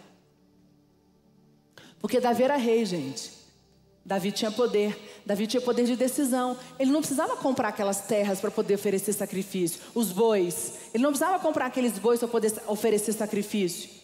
Porque 1.99 2.19
Davi 2.19 2.43
era 2.43 2.55
rei, 2.55 2.85
gente. 2.85 3.41
Davi 4.03 4.31
tinha 4.31 4.49
poder, 4.49 4.97
Davi 5.23 5.45
tinha 5.45 5.61
poder 5.61 5.85
de 5.85 5.95
decisão. 5.95 6.57
Ele 6.79 6.91
não 6.91 7.01
precisava 7.01 7.35
comprar 7.35 7.67
aquelas 7.67 8.01
terras 8.01 8.39
para 8.39 8.49
poder 8.49 8.73
oferecer 8.73 9.13
sacrifício, 9.13 9.79
os 9.93 10.11
bois. 10.11 10.73
Ele 10.91 11.03
não 11.03 11.11
precisava 11.11 11.37
comprar 11.37 11.67
aqueles 11.67 11.99
bois 11.99 12.19
para 12.19 12.27
poder 12.27 12.51
oferecer 12.67 13.13
sacrifício. 13.13 14.00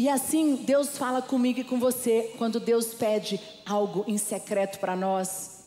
E 0.00 0.08
assim 0.08 0.56
Deus 0.56 0.96
fala 0.96 1.20
comigo 1.20 1.60
e 1.60 1.64
com 1.64 1.78
você 1.78 2.32
quando 2.38 2.58
Deus 2.58 2.94
pede 2.94 3.38
algo 3.66 4.02
em 4.08 4.16
secreto 4.16 4.78
para 4.78 4.96
nós. 4.96 5.66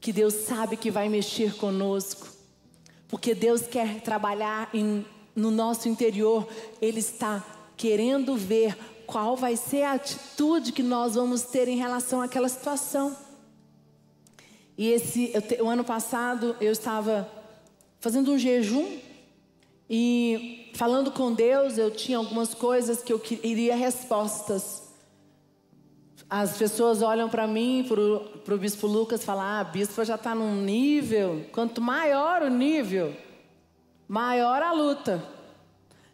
Que 0.00 0.12
Deus 0.12 0.34
sabe 0.34 0.76
que 0.76 0.90
vai 0.90 1.08
mexer 1.08 1.54
conosco. 1.54 2.26
Porque 3.06 3.32
Deus 3.32 3.62
quer 3.68 4.00
trabalhar 4.00 4.68
em, 4.74 5.06
no 5.32 5.52
nosso 5.52 5.88
interior. 5.88 6.44
Ele 6.82 6.98
está 6.98 7.46
querendo 7.76 8.34
ver 8.34 8.76
qual 9.06 9.36
vai 9.36 9.54
ser 9.54 9.84
a 9.84 9.92
atitude 9.92 10.72
que 10.72 10.82
nós 10.82 11.14
vamos 11.14 11.42
ter 11.42 11.68
em 11.68 11.76
relação 11.76 12.20
àquela 12.20 12.48
situação. 12.48 13.16
E 14.76 14.88
esse, 14.88 15.32
o 15.60 15.68
ano 15.68 15.84
passado 15.84 16.56
eu 16.60 16.72
estava 16.72 17.30
fazendo 18.00 18.32
um 18.32 18.38
jejum 18.38 18.98
e 19.92 20.70
falando 20.74 21.10
com 21.10 21.32
Deus, 21.32 21.76
eu 21.76 21.90
tinha 21.90 22.16
algumas 22.16 22.54
coisas 22.54 23.02
que 23.02 23.12
eu 23.12 23.18
queria 23.18 23.74
respostas. 23.74 24.88
As 26.28 26.56
pessoas 26.56 27.02
olham 27.02 27.28
para 27.28 27.44
mim, 27.48 27.84
para 28.44 28.54
o 28.54 28.58
bispo 28.58 28.86
Lucas, 28.86 29.24
falam: 29.24 29.42
ah, 29.42 29.58
a 29.58 29.64
bispo 29.64 30.04
já 30.04 30.14
está 30.14 30.32
num 30.32 30.62
nível. 30.62 31.44
Quanto 31.50 31.80
maior 31.80 32.40
o 32.42 32.48
nível, 32.48 33.16
maior 34.06 34.62
a 34.62 34.70
luta, 34.70 35.20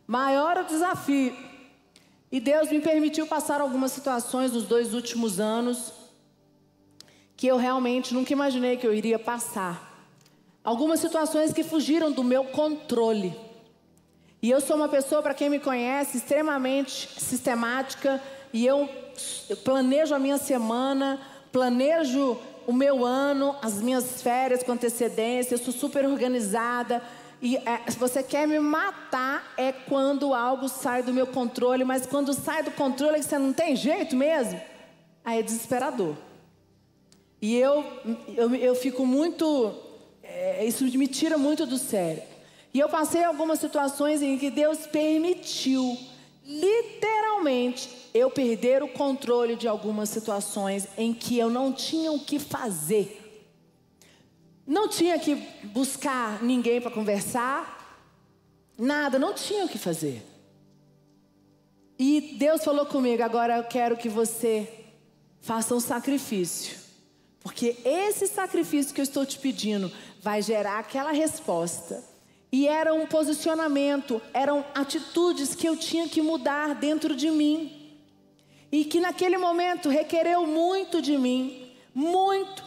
maior 0.07 0.57
o 0.57 0.65
desafio. 0.65 1.37
E 2.33 2.41
Deus 2.41 2.71
me 2.71 2.81
permitiu 2.81 3.27
passar 3.27 3.61
algumas 3.61 3.93
situações 3.93 4.53
nos 4.53 4.65
dois 4.65 4.95
últimos 4.95 5.39
anos 5.39 5.93
que 7.37 7.47
eu 7.47 7.59
realmente 7.59 8.15
nunca 8.15 8.33
imaginei 8.33 8.79
que 8.79 8.87
eu 8.87 8.95
iria 8.95 9.19
passar. 9.19 10.11
Algumas 10.65 10.99
situações 10.99 11.53
que 11.53 11.63
fugiram 11.63 12.11
do 12.11 12.25
meu 12.25 12.45
controle. 12.47 13.46
E 14.43 14.51
eu 14.51 14.61
sou 14.61 14.77
uma 14.77 14.89
pessoa, 14.89 15.23
para 15.23 15.35
quem 15.35 15.49
me 15.49 15.59
conhece, 15.59 16.19
extremamente 16.19 17.09
sistemática. 17.21 18.23
E 18.53 18.67
eu, 18.67 18.89
planejo 19.65 20.15
a 20.15 20.19
minha 20.19 20.39
semana, 20.39 21.21
planejo 21.51 22.39
o 22.67 22.73
meu 22.73 23.05
ano, 23.05 23.57
as 23.63 23.81
minhas 23.81 24.21
férias 24.23 24.63
com 24.63 24.73
antecedência. 24.73 25.55
Eu 25.55 25.59
sou 25.59 25.73
super 25.73 26.05
organizada. 26.05 27.03
E 27.41 27.57
é, 27.57 27.91
se 27.91 27.99
você 27.99 28.23
quer 28.23 28.47
me 28.47 28.59
matar, 28.59 29.55
é 29.57 29.73
quando 29.73 30.35
algo 30.35 30.69
sai 30.69 31.03
do 31.03 31.13
meu 31.13 31.27
controle. 31.27 31.85
Mas 31.85 32.07
quando 32.07 32.33
sai 32.33 32.63
do 32.63 32.71
controle, 32.73 33.19
é 33.19 33.23
você 33.23 33.39
não 33.39 33.53
tem 33.53 33.75
jeito 33.75 34.15
mesmo. 34.15 34.61
Aí 35.25 35.39
é 35.39 35.43
desesperador. 35.43 36.15
E 37.41 37.57
eu, 37.57 37.85
eu, 38.37 38.55
eu 38.55 38.75
fico 38.75 39.07
muito. 39.07 39.75
É, 40.23 40.65
isso 40.65 40.85
me 40.85 41.07
tira 41.07 41.39
muito 41.39 41.65
do 41.67 41.79
sério. 41.79 42.23
E 42.77 42.79
eu 42.79 42.91
passei 42.91 43.25
algumas 43.25 43.59
situações 43.59 44.21
em 44.21 44.37
que 44.37 44.51
Deus 44.51 44.87
permitiu, 44.87 45.97
literalmente, 46.45 47.89
eu 48.13 48.31
perder 48.31 48.83
o 48.83 48.89
controle 48.89 49.57
de 49.57 49.67
algumas 49.67 50.11
situações 50.11 50.87
em 50.99 51.15
que 51.15 51.39
eu 51.39 51.49
não 51.49 51.73
tinha 51.73 52.13
o 52.13 52.21
que 52.21 52.39
fazer. 52.39 53.49
Não 54.67 54.91
tinha 54.91 55.19
que 55.19 55.37
buscar 55.65 56.43
ninguém 56.43 56.79
para 56.79 56.91
conversar, 56.91 57.99
nada, 58.77 59.19
não 59.19 59.33
tinha 59.33 59.65
o 59.65 59.69
que 59.71 59.79
fazer. 59.79 60.23
E 61.99 62.37
Deus 62.39 62.63
falou 62.63 62.85
comigo: 62.85 63.23
agora 63.23 63.57
eu 63.57 63.65
quero 63.65 63.97
que 63.97 64.11
você 64.11 64.71
faça 65.41 65.75
um 65.75 65.81
sacrifício. 65.81 66.77
Porque 67.41 67.75
esse 67.87 68.27
sacrifício 68.27 68.95
que 68.95 69.01
eu 69.01 69.05
estou 69.05 69.25
te 69.25 69.39
pedindo 69.39 69.91
vai 70.21 70.43
gerar 70.43 70.81
aquela 70.81 71.13
resposta 71.13 72.15
e 72.57 72.67
era 72.67 72.95
um 72.95 73.05
posicionamento, 73.05 74.19
eram 74.33 74.65
atitudes 74.75 75.55
que 75.55 75.69
eu 75.69 75.77
tinha 75.77 76.09
que 76.09 76.23
mudar 76.23 76.75
dentro 76.75 77.15
de 77.15 77.31
mim. 77.31 77.71
E 78.73 78.83
que 78.83 78.99
naquele 78.99 79.37
momento 79.37 79.91
requereu 79.91 80.47
muito 80.47 81.03
de 81.03 81.19
mim, 81.19 81.71
muito. 81.95 82.65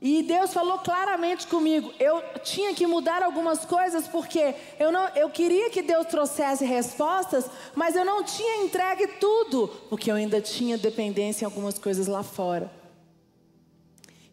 E 0.00 0.22
Deus 0.22 0.54
falou 0.54 0.78
claramente 0.78 1.48
comigo. 1.48 1.92
Eu 1.98 2.22
tinha 2.44 2.72
que 2.72 2.86
mudar 2.86 3.20
algumas 3.20 3.64
coisas 3.64 4.06
porque 4.06 4.54
eu 4.78 4.92
não, 4.92 5.08
eu 5.16 5.28
queria 5.28 5.70
que 5.70 5.82
Deus 5.82 6.06
trouxesse 6.06 6.64
respostas, 6.64 7.44
mas 7.74 7.96
eu 7.96 8.04
não 8.04 8.22
tinha 8.22 8.62
entregue 8.62 9.08
tudo, 9.18 9.66
porque 9.90 10.08
eu 10.08 10.14
ainda 10.14 10.40
tinha 10.40 10.78
dependência 10.78 11.44
em 11.44 11.46
algumas 11.46 11.76
coisas 11.80 12.06
lá 12.06 12.22
fora. 12.22 12.70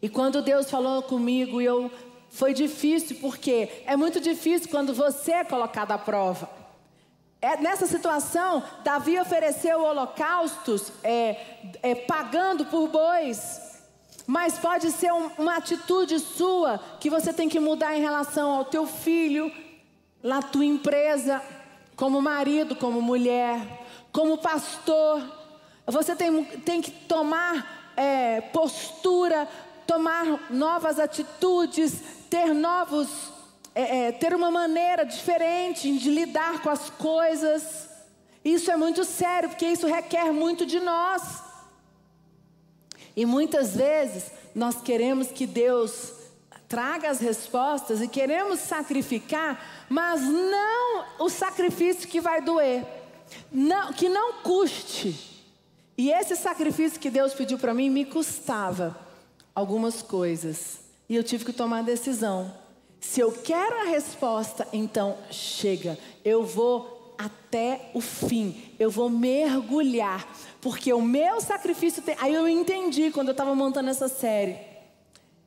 E 0.00 0.08
quando 0.08 0.40
Deus 0.40 0.70
falou 0.70 1.02
comigo, 1.02 1.60
eu 1.60 1.90
foi 2.30 2.54
difícil 2.54 3.18
porque 3.20 3.68
é 3.84 3.96
muito 3.96 4.20
difícil 4.20 4.70
quando 4.70 4.94
você 4.94 5.32
é 5.32 5.44
colocado 5.44 5.92
à 5.92 5.98
prova. 5.98 6.48
É, 7.42 7.56
nessa 7.56 7.86
situação, 7.86 8.62
Davi 8.84 9.18
ofereceu 9.18 9.82
holocaustos 9.82 10.92
é, 11.02 11.36
é, 11.82 11.94
pagando 11.94 12.66
por 12.66 12.88
bois. 12.88 13.68
Mas 14.26 14.58
pode 14.58 14.92
ser 14.92 15.12
um, 15.12 15.28
uma 15.38 15.56
atitude 15.56 16.18
sua 16.20 16.78
que 17.00 17.10
você 17.10 17.32
tem 17.32 17.48
que 17.48 17.58
mudar 17.58 17.96
em 17.96 18.00
relação 18.00 18.50
ao 18.50 18.64
teu 18.64 18.86
filho, 18.86 19.50
na 20.22 20.42
tua 20.42 20.64
empresa, 20.64 21.42
como 21.96 22.20
marido, 22.22 22.76
como 22.76 23.00
mulher, 23.02 23.60
como 24.12 24.38
pastor. 24.38 25.20
Você 25.86 26.14
tem, 26.14 26.44
tem 26.44 26.80
que 26.80 26.90
tomar 26.90 27.92
é, 27.96 28.40
postura, 28.40 29.48
tomar 29.86 30.50
novas 30.50 31.00
atitudes, 31.00 32.19
ter 32.30 32.54
novos 32.54 33.08
é, 33.74 34.08
é, 34.08 34.12
ter 34.12 34.34
uma 34.34 34.50
maneira 34.50 35.04
diferente 35.04 35.96
de 35.96 36.10
lidar 36.10 36.62
com 36.62 36.70
as 36.70 36.90
coisas. 36.90 37.88
Isso 38.44 38.70
é 38.70 38.76
muito 38.76 39.04
sério, 39.04 39.48
porque 39.48 39.66
isso 39.66 39.86
requer 39.86 40.32
muito 40.32 40.66
de 40.66 40.80
nós. 40.80 41.42
E 43.16 43.24
muitas 43.26 43.76
vezes 43.76 44.30
nós 44.54 44.80
queremos 44.80 45.28
que 45.28 45.46
Deus 45.46 46.12
traga 46.68 47.10
as 47.10 47.20
respostas 47.20 48.00
e 48.00 48.08
queremos 48.08 48.60
sacrificar, 48.60 49.86
mas 49.88 50.22
não 50.22 51.04
o 51.18 51.28
sacrifício 51.28 52.08
que 52.08 52.20
vai 52.20 52.40
doer, 52.40 52.86
não, 53.52 53.92
que 53.92 54.08
não 54.08 54.34
custe. 54.42 55.28
E 55.98 56.10
esse 56.10 56.34
sacrifício 56.36 56.98
que 56.98 57.10
Deus 57.10 57.34
pediu 57.34 57.58
para 57.58 57.74
mim 57.74 57.90
me 57.90 58.04
custava 58.04 58.96
algumas 59.54 60.00
coisas. 60.00 60.79
E 61.10 61.16
eu 61.16 61.24
tive 61.24 61.44
que 61.44 61.52
tomar 61.52 61.80
a 61.80 61.82
decisão. 61.82 62.54
Se 63.00 63.18
eu 63.18 63.32
quero 63.32 63.80
a 63.80 63.84
resposta, 63.86 64.68
então 64.72 65.16
chega, 65.28 65.98
eu 66.24 66.46
vou 66.46 67.16
até 67.18 67.90
o 67.92 68.00
fim, 68.00 68.72
eu 68.78 68.92
vou 68.92 69.10
mergulhar, 69.10 70.24
porque 70.60 70.92
o 70.92 71.02
meu 71.02 71.40
sacrifício 71.40 72.00
tem. 72.00 72.14
Aí 72.20 72.32
eu 72.32 72.48
entendi 72.48 73.10
quando 73.10 73.28
eu 73.28 73.32
estava 73.32 73.52
montando 73.56 73.90
essa 73.90 74.06
série. 74.06 74.56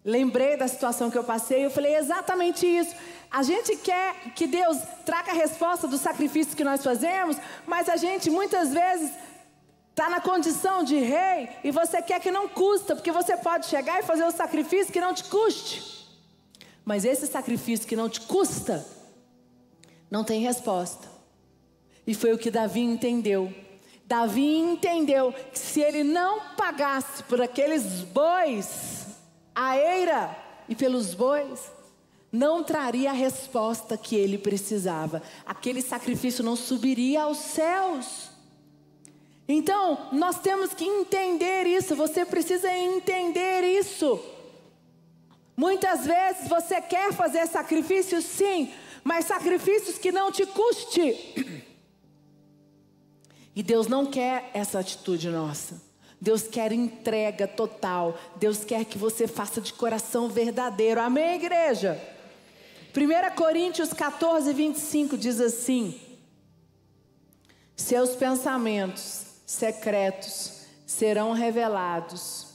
Lembrei 0.03 0.57
da 0.57 0.67
situação 0.67 1.09
que 1.09 1.17
eu 1.17 1.23
passei, 1.23 1.65
eu 1.65 1.71
falei 1.71 1.95
exatamente 1.95 2.67
isso. 2.67 2.93
A 3.31 3.41
gente 3.41 3.77
quer 3.77 4.33
que 4.35 4.45
Deus 4.45 4.77
traga 5.05 5.31
a 5.31 5.35
resposta 5.35 5.87
do 5.87 5.97
sacrifício 5.97 6.57
que 6.57 6.63
nós 6.65 6.83
fazemos, 6.83 7.37
mas 7.65 7.87
a 7.87 7.95
gente 7.95 8.29
muitas 8.29 8.73
vezes 8.73 9.13
está 9.93 10.09
na 10.09 10.19
condição 10.19 10.83
de 10.83 10.97
rei 10.97 11.49
e 11.63 11.69
você 11.69 12.01
quer 12.01 12.19
que 12.19 12.31
não 12.31 12.49
custa, 12.49 12.95
porque 12.95 13.11
você 13.11 13.37
pode 13.37 13.67
chegar 13.67 13.99
e 13.99 14.03
fazer 14.03 14.23
o 14.23 14.31
sacrifício 14.31 14.91
que 14.91 14.99
não 14.99 15.13
te 15.13 15.23
custe. 15.25 16.07
Mas 16.83 17.05
esse 17.05 17.27
sacrifício 17.27 17.87
que 17.87 17.95
não 17.95 18.09
te 18.09 18.19
custa, 18.21 18.85
não 20.09 20.23
tem 20.23 20.41
resposta. 20.41 21.07
E 22.07 22.15
foi 22.15 22.33
o 22.33 22.39
que 22.39 22.49
Davi 22.49 22.81
entendeu. 22.81 23.53
Davi 24.05 24.57
entendeu 24.57 25.31
que 25.31 25.59
se 25.59 25.79
ele 25.79 26.03
não 26.03 26.55
pagasse 26.55 27.21
por 27.23 27.39
aqueles 27.39 28.01
bois, 28.01 29.05
a 29.53 29.77
eira 29.77 30.35
e 30.67 30.75
pelos 30.75 31.13
bois, 31.13 31.71
não 32.31 32.63
traria 32.63 33.11
a 33.11 33.13
resposta 33.13 33.95
que 33.95 34.15
ele 34.15 34.39
precisava. 34.39 35.21
Aquele 35.45 35.83
sacrifício 35.83 36.43
não 36.43 36.55
subiria 36.55 37.23
aos 37.23 37.37
céus. 37.37 38.32
Então, 39.47 40.09
nós 40.11 40.39
temos 40.39 40.73
que 40.73 40.85
entender 40.85 41.65
isso, 41.67 41.95
você 41.95 42.25
precisa 42.25 42.71
entender 42.71 43.63
isso. 43.63 44.19
Muitas 45.55 46.05
vezes 46.05 46.47
você 46.47 46.81
quer 46.81 47.13
fazer 47.13 47.45
sacrifícios, 47.47 48.23
sim, 48.23 48.73
mas 49.03 49.25
sacrifícios 49.25 49.97
que 49.97 50.11
não 50.11 50.31
te 50.31 50.45
custe. 50.45 51.63
E 53.55 53.61
Deus 53.61 53.87
não 53.87 54.05
quer 54.05 54.49
essa 54.53 54.79
atitude 54.79 55.29
nossa. 55.29 55.79
Deus 56.19 56.43
quer 56.43 56.71
entrega 56.71 57.47
total. 57.47 58.17
Deus 58.37 58.63
quer 58.63 58.83
que 58.85 58.97
você 58.97 59.27
faça 59.27 59.61
de 59.61 59.73
coração 59.73 60.27
verdadeiro. 60.27 60.99
Amém, 60.99 61.35
igreja? 61.35 62.01
1 62.95 63.35
Coríntios 63.35 63.93
14, 63.93 64.51
25 64.53 65.17
diz 65.17 65.39
assim: 65.39 65.99
Seus 67.75 68.15
pensamentos 68.15 69.22
secretos 69.45 70.63
serão 70.85 71.31
revelados 71.33 72.53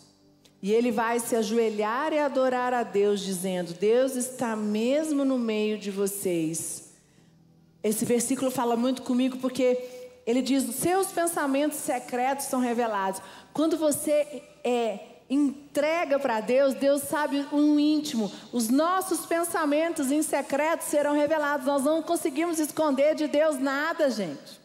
e 0.61 0.72
ele 0.72 0.90
vai 0.90 1.20
se 1.20 1.37
ajoelhar 1.37 2.12
e 2.12 2.18
adorar 2.18 2.74
a 2.74 2.83
Deus, 2.83 3.20
dizendo: 3.20 3.72
Deus 3.74 4.16
está 4.16 4.57
mesmo 4.57 5.24
no 5.24 5.38
meio 5.38 5.79
de 5.79 5.90
vocês. 5.90 6.92
Esse 7.83 8.05
versículo 8.05 8.51
fala 8.51 8.77
muito 8.77 9.03
comigo 9.03 9.38
porque 9.38 9.79
ele 10.27 10.42
diz: 10.42 10.64
seus 10.74 11.09
pensamentos 11.09 11.79
secretos 11.79 12.46
são 12.46 12.59
revelados. 12.61 13.22
Quando 13.53 13.77
você 13.77 14.42
é 14.64 15.01
entrega 15.31 16.18
para 16.18 16.40
Deus, 16.40 16.74
Deus 16.74 17.03
sabe 17.03 17.46
um 17.53 17.79
íntimo. 17.79 18.33
Os 18.53 18.68
nossos 18.68 19.27
pensamentos 19.27 20.11
em 20.11 20.22
secreto 20.22 20.83
serão 20.83 21.12
revelados. 21.12 21.66
Nós 21.66 21.85
não 21.85 22.03
conseguimos 22.03 22.59
esconder 22.59 23.14
de 23.14 23.29
Deus 23.29 23.61
nada, 23.61 24.11
gente. 24.11 24.58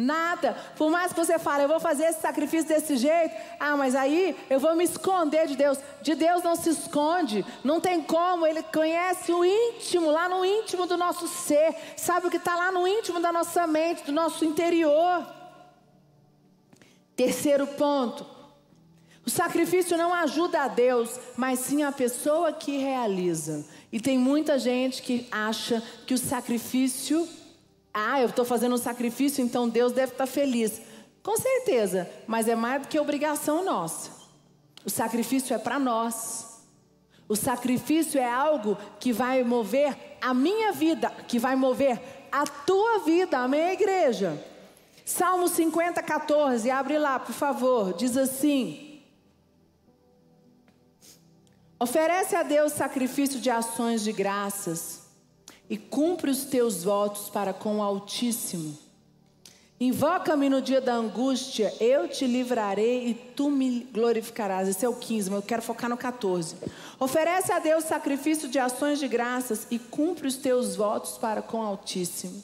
Nada. 0.00 0.56
Por 0.76 0.90
mais 0.90 1.12
que 1.12 1.18
você 1.18 1.38
fale, 1.38 1.64
eu 1.64 1.68
vou 1.68 1.78
fazer 1.78 2.04
esse 2.04 2.20
sacrifício 2.20 2.68
desse 2.68 2.96
jeito. 2.96 3.34
Ah, 3.58 3.76
mas 3.76 3.94
aí 3.94 4.34
eu 4.48 4.58
vou 4.58 4.74
me 4.74 4.84
esconder 4.84 5.46
de 5.46 5.56
Deus. 5.56 5.78
De 6.00 6.14
Deus 6.14 6.42
não 6.42 6.56
se 6.56 6.70
esconde. 6.70 7.44
Não 7.62 7.80
tem 7.80 8.02
como. 8.02 8.46
Ele 8.46 8.62
conhece 8.62 9.30
o 9.30 9.44
íntimo, 9.44 10.10
lá 10.10 10.28
no 10.28 10.44
íntimo 10.44 10.86
do 10.86 10.96
nosso 10.96 11.28
ser. 11.28 11.76
Sabe 11.96 12.26
o 12.26 12.30
que 12.30 12.38
está 12.38 12.56
lá 12.56 12.72
no 12.72 12.88
íntimo 12.88 13.20
da 13.20 13.30
nossa 13.30 13.66
mente, 13.66 14.04
do 14.04 14.12
nosso 14.12 14.44
interior. 14.44 15.26
Terceiro 17.14 17.66
ponto. 17.66 18.24
O 19.26 19.28
sacrifício 19.28 19.98
não 19.98 20.14
ajuda 20.14 20.62
a 20.62 20.68
Deus, 20.68 21.20
mas 21.36 21.58
sim 21.58 21.82
a 21.82 21.92
pessoa 21.92 22.54
que 22.54 22.78
realiza. 22.78 23.66
E 23.92 24.00
tem 24.00 24.16
muita 24.16 24.58
gente 24.58 25.02
que 25.02 25.28
acha 25.30 25.82
que 26.06 26.14
o 26.14 26.18
sacrifício 26.18 27.28
ah, 27.92 28.20
eu 28.20 28.28
estou 28.28 28.44
fazendo 28.44 28.74
um 28.74 28.78
sacrifício, 28.78 29.44
então 29.44 29.68
Deus 29.68 29.92
deve 29.92 30.12
estar 30.12 30.26
tá 30.26 30.32
feliz. 30.32 30.80
Com 31.22 31.36
certeza, 31.36 32.08
mas 32.26 32.48
é 32.48 32.54
mais 32.54 32.82
do 32.82 32.88
que 32.88 32.98
obrigação 32.98 33.64
nossa. 33.64 34.10
O 34.84 34.90
sacrifício 34.90 35.54
é 35.54 35.58
para 35.58 35.78
nós. 35.78 36.62
O 37.28 37.36
sacrifício 37.36 38.18
é 38.20 38.28
algo 38.28 38.76
que 38.98 39.12
vai 39.12 39.42
mover 39.44 39.96
a 40.20 40.32
minha 40.32 40.72
vida, 40.72 41.10
que 41.28 41.38
vai 41.38 41.54
mover 41.54 42.00
a 42.30 42.46
tua 42.46 43.00
vida. 43.00 43.38
Amém, 43.38 43.72
igreja? 43.72 44.42
Salmo 45.04 45.48
50, 45.48 46.02
14, 46.02 46.70
abre 46.70 46.98
lá, 46.98 47.18
por 47.18 47.34
favor. 47.34 47.92
Diz 47.94 48.16
assim: 48.16 49.02
Oferece 51.78 52.36
a 52.36 52.42
Deus 52.42 52.72
sacrifício 52.72 53.40
de 53.40 53.50
ações 53.50 54.02
de 54.02 54.12
graças 54.12 54.99
e 55.70 55.78
cumpre 55.78 56.30
os 56.30 56.44
teus 56.44 56.82
votos 56.82 57.28
para 57.28 57.54
com 57.54 57.78
o 57.78 57.82
Altíssimo. 57.82 58.76
Invoca-me 59.78 60.50
no 60.50 60.60
dia 60.60 60.80
da 60.80 60.92
angústia, 60.92 61.72
eu 61.80 62.06
te 62.06 62.26
livrarei 62.26 63.08
e 63.08 63.14
tu 63.14 63.48
me 63.48 63.88
glorificarás. 63.90 64.68
Esse 64.68 64.84
é 64.84 64.88
o 64.88 64.94
15, 64.94 65.30
mas 65.30 65.40
eu 65.40 65.46
quero 65.46 65.62
focar 65.62 65.88
no 65.88 65.96
14. 65.96 66.56
Oferece 66.98 67.50
a 67.50 67.58
Deus 67.58 67.84
sacrifício 67.84 68.46
de 68.46 68.58
ações 68.58 68.98
de 68.98 69.08
graças 69.08 69.66
e 69.70 69.78
cumpre 69.78 70.26
os 70.28 70.36
teus 70.36 70.76
votos 70.76 71.16
para 71.16 71.40
com 71.40 71.60
o 71.60 71.62
Altíssimo. 71.62 72.42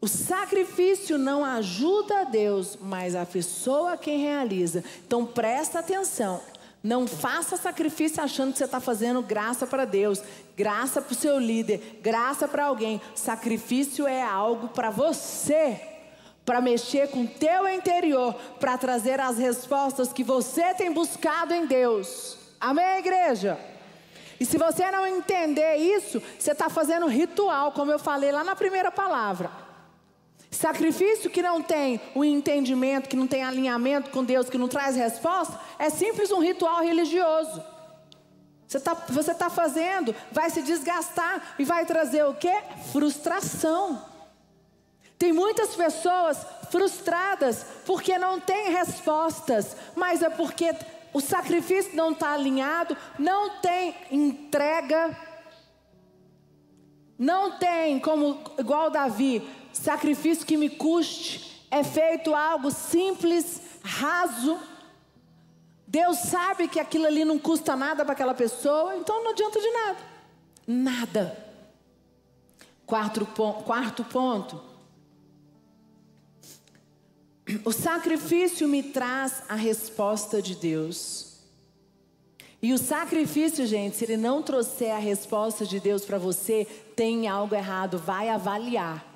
O 0.00 0.08
sacrifício 0.08 1.18
não 1.18 1.44
ajuda 1.44 2.20
a 2.20 2.24
Deus, 2.24 2.78
mas 2.80 3.14
a 3.14 3.26
pessoa 3.26 3.96
quem 3.96 4.18
realiza. 4.18 4.84
Então 5.06 5.26
presta 5.26 5.80
atenção. 5.80 6.40
Não 6.84 7.06
faça 7.06 7.56
sacrifício 7.56 8.22
achando 8.22 8.52
que 8.52 8.58
você 8.58 8.66
está 8.66 8.78
fazendo 8.78 9.22
graça 9.22 9.66
para 9.66 9.86
Deus, 9.86 10.22
graça 10.54 11.00
para 11.00 11.12
o 11.12 11.16
seu 11.16 11.38
líder, 11.38 11.98
graça 12.02 12.46
para 12.46 12.66
alguém. 12.66 13.00
Sacrifício 13.14 14.06
é 14.06 14.22
algo 14.22 14.68
para 14.68 14.90
você, 14.90 15.80
para 16.44 16.60
mexer 16.60 17.08
com 17.08 17.22
o 17.22 17.26
teu 17.26 17.66
interior, 17.66 18.34
para 18.60 18.76
trazer 18.76 19.18
as 19.18 19.38
respostas 19.38 20.12
que 20.12 20.22
você 20.22 20.74
tem 20.74 20.92
buscado 20.92 21.54
em 21.54 21.64
Deus. 21.64 22.36
Amém, 22.60 22.98
igreja? 22.98 23.58
E 24.38 24.44
se 24.44 24.58
você 24.58 24.90
não 24.90 25.06
entender 25.06 25.76
isso, 25.76 26.22
você 26.38 26.52
está 26.52 26.68
fazendo 26.68 27.06
ritual, 27.06 27.72
como 27.72 27.92
eu 27.92 27.98
falei 27.98 28.30
lá 28.30 28.44
na 28.44 28.54
primeira 28.54 28.92
palavra. 28.92 29.63
Sacrifício 30.54 31.28
que 31.28 31.42
não 31.42 31.60
tem 31.60 32.00
o 32.14 32.24
entendimento, 32.24 33.08
que 33.08 33.16
não 33.16 33.26
tem 33.26 33.42
alinhamento 33.42 34.10
com 34.10 34.24
Deus, 34.24 34.48
que 34.48 34.56
não 34.56 34.68
traz 34.68 34.94
resposta, 34.94 35.58
é 35.78 35.90
simples 35.90 36.30
um 36.30 36.38
ritual 36.38 36.82
religioso. 36.82 37.62
Você 38.66 38.78
está 38.78 38.94
você 38.94 39.34
tá 39.34 39.50
fazendo, 39.50 40.14
vai 40.32 40.50
se 40.50 40.62
desgastar 40.62 41.54
e 41.58 41.64
vai 41.64 41.84
trazer 41.84 42.24
o 42.24 42.34
que? 42.34 42.52
Frustração. 42.92 44.00
Tem 45.18 45.32
muitas 45.32 45.74
pessoas 45.74 46.46
frustradas 46.70 47.64
porque 47.84 48.16
não 48.18 48.38
tem 48.40 48.70
respostas, 48.70 49.76
mas 49.94 50.22
é 50.22 50.30
porque 50.30 50.74
o 51.12 51.20
sacrifício 51.20 51.96
não 51.96 52.12
está 52.12 52.32
alinhado, 52.32 52.96
não 53.18 53.60
tem 53.60 53.94
entrega, 54.10 55.16
não 57.18 57.58
tem 57.58 58.00
como, 58.00 58.40
igual 58.58 58.90
Davi, 58.90 59.42
sacrifício 59.74 60.46
que 60.46 60.56
me 60.56 60.70
custe, 60.70 61.66
é 61.70 61.82
feito 61.82 62.34
algo 62.34 62.70
simples, 62.70 63.60
raso. 63.82 64.58
Deus 65.86 66.18
sabe 66.18 66.68
que 66.68 66.80
aquilo 66.80 67.06
ali 67.06 67.24
não 67.24 67.38
custa 67.38 67.76
nada 67.76 68.04
para 68.04 68.14
aquela 68.14 68.34
pessoa, 68.34 68.96
então 68.96 69.22
não 69.22 69.32
adianta 69.32 69.60
de 69.60 69.70
nada. 69.70 69.98
Nada. 70.66 71.44
Quarto, 72.86 73.26
quarto 73.26 74.04
ponto. 74.04 74.62
O 77.64 77.72
sacrifício 77.72 78.66
me 78.66 78.82
traz 78.82 79.42
a 79.48 79.54
resposta 79.54 80.40
de 80.40 80.54
Deus. 80.54 81.34
E 82.62 82.72
o 82.72 82.78
sacrifício, 82.78 83.66
gente, 83.66 83.96
se 83.96 84.04
ele 84.04 84.16
não 84.16 84.42
trouxer 84.42 84.94
a 84.94 84.98
resposta 84.98 85.66
de 85.66 85.78
Deus 85.78 86.04
para 86.04 86.16
você, 86.16 86.64
tem 86.96 87.28
algo 87.28 87.54
errado. 87.54 87.98
Vai 87.98 88.30
avaliar. 88.30 89.13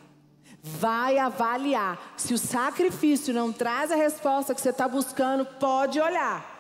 Vai 0.77 1.19
avaliar. 1.19 2.15
Se 2.17 2.35
o 2.35 2.39
sacrifício 2.39 3.33
não 3.33 3.53
traz 3.53 3.91
a 3.91 3.97
resposta 3.97 4.55
que 4.55 4.61
você 4.61 4.71
está 4.71 4.87
buscando, 4.89 5.45
pode 5.45 6.01
olhar. 6.01 6.57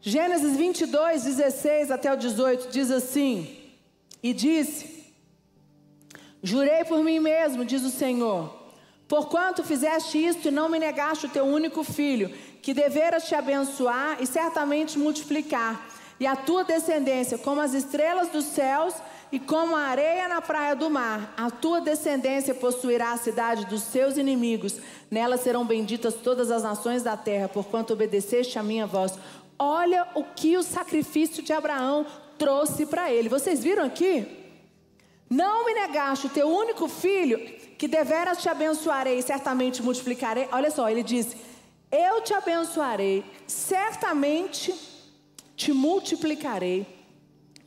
Gênesis 0.00 0.56
22, 0.56 1.24
16 1.24 1.90
até 1.90 2.12
o 2.12 2.16
18 2.16 2.70
diz 2.70 2.90
assim: 2.90 3.56
E 4.22 4.32
disse: 4.32 5.12
Jurei 6.42 6.84
por 6.84 7.04
mim 7.04 7.20
mesmo, 7.20 7.64
diz 7.64 7.82
o 7.84 7.90
Senhor, 7.90 8.52
porquanto 9.06 9.62
fizeste 9.62 10.18
isto 10.18 10.48
e 10.48 10.50
não 10.50 10.68
me 10.68 10.78
negaste 10.78 11.26
o 11.26 11.30
teu 11.30 11.44
único 11.44 11.84
filho, 11.84 12.28
que 12.60 12.74
deveras 12.74 13.28
te 13.28 13.34
abençoar 13.34 14.16
e 14.20 14.26
certamente 14.26 14.98
multiplicar 14.98 15.92
e 16.22 16.26
a 16.26 16.36
tua 16.36 16.62
descendência 16.62 17.36
como 17.36 17.60
as 17.60 17.74
estrelas 17.74 18.28
dos 18.28 18.44
céus 18.44 18.94
e 19.32 19.40
como 19.40 19.74
a 19.74 19.84
areia 19.84 20.28
na 20.28 20.42
praia 20.42 20.76
do 20.76 20.90
mar. 20.90 21.32
A 21.38 21.50
tua 21.50 21.80
descendência 21.80 22.54
possuirá 22.54 23.12
a 23.12 23.16
cidade 23.16 23.64
dos 23.64 23.82
seus 23.82 24.18
inimigos. 24.18 24.76
Nela 25.10 25.38
serão 25.38 25.64
benditas 25.64 26.14
todas 26.14 26.50
as 26.50 26.62
nações 26.62 27.02
da 27.02 27.16
terra, 27.16 27.48
porquanto 27.48 27.94
obedeceste 27.94 28.58
a 28.58 28.62
minha 28.62 28.86
voz. 28.86 29.18
Olha 29.58 30.06
o 30.14 30.22
que 30.22 30.56
o 30.58 30.62
sacrifício 30.62 31.42
de 31.42 31.50
Abraão 31.50 32.04
trouxe 32.36 32.84
para 32.84 33.10
ele. 33.10 33.30
Vocês 33.30 33.64
viram 33.64 33.84
aqui? 33.84 34.26
Não 35.30 35.64
me 35.64 35.72
negaste 35.72 36.26
o 36.26 36.30
teu 36.30 36.46
único 36.46 36.86
filho, 36.86 37.38
que 37.78 37.88
deveras 37.88 38.42
te 38.42 38.50
abençoarei 38.50 39.18
e 39.18 39.22
certamente 39.22 39.82
multiplicarei. 39.82 40.46
Olha 40.52 40.70
só, 40.70 40.90
ele 40.90 41.02
diz: 41.02 41.34
Eu 41.90 42.20
te 42.20 42.34
abençoarei, 42.34 43.24
certamente 43.46 44.74
te 45.56 45.72
multiplicarei 45.72 46.86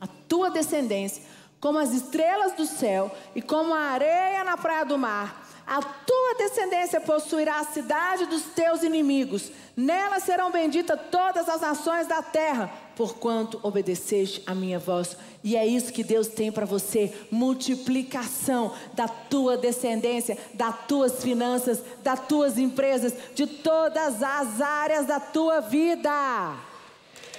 a 0.00 0.06
tua 0.06 0.48
descendência 0.48 1.22
como 1.66 1.80
as 1.80 1.92
estrelas 1.92 2.52
do 2.52 2.64
céu 2.64 3.10
e 3.34 3.42
como 3.42 3.74
a 3.74 3.80
areia 3.80 4.44
na 4.44 4.56
praia 4.56 4.84
do 4.84 4.96
mar. 4.96 5.44
A 5.66 5.82
tua 5.82 6.34
descendência 6.38 7.00
possuirá 7.00 7.58
a 7.58 7.64
cidade 7.64 8.24
dos 8.26 8.42
teus 8.42 8.84
inimigos. 8.84 9.50
Nela 9.76 10.20
serão 10.20 10.52
benditas 10.52 10.96
todas 11.10 11.48
as 11.48 11.60
nações 11.60 12.06
da 12.06 12.22
terra, 12.22 12.72
porquanto 12.94 13.58
obedeceste 13.64 14.44
a 14.46 14.54
minha 14.54 14.78
voz. 14.78 15.16
E 15.42 15.56
é 15.56 15.66
isso 15.66 15.92
que 15.92 16.04
Deus 16.04 16.28
tem 16.28 16.52
para 16.52 16.64
você: 16.64 17.12
multiplicação 17.32 18.72
da 18.94 19.08
tua 19.08 19.56
descendência, 19.56 20.38
das 20.54 20.86
tuas 20.86 21.20
finanças, 21.20 21.82
das 22.00 22.20
tuas 22.28 22.58
empresas, 22.58 23.12
de 23.34 23.44
todas 23.44 24.22
as 24.22 24.60
áreas 24.60 25.04
da 25.04 25.18
tua 25.18 25.58
vida. 25.58 26.12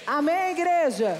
Amém, 0.06 0.50
igreja? 0.50 1.18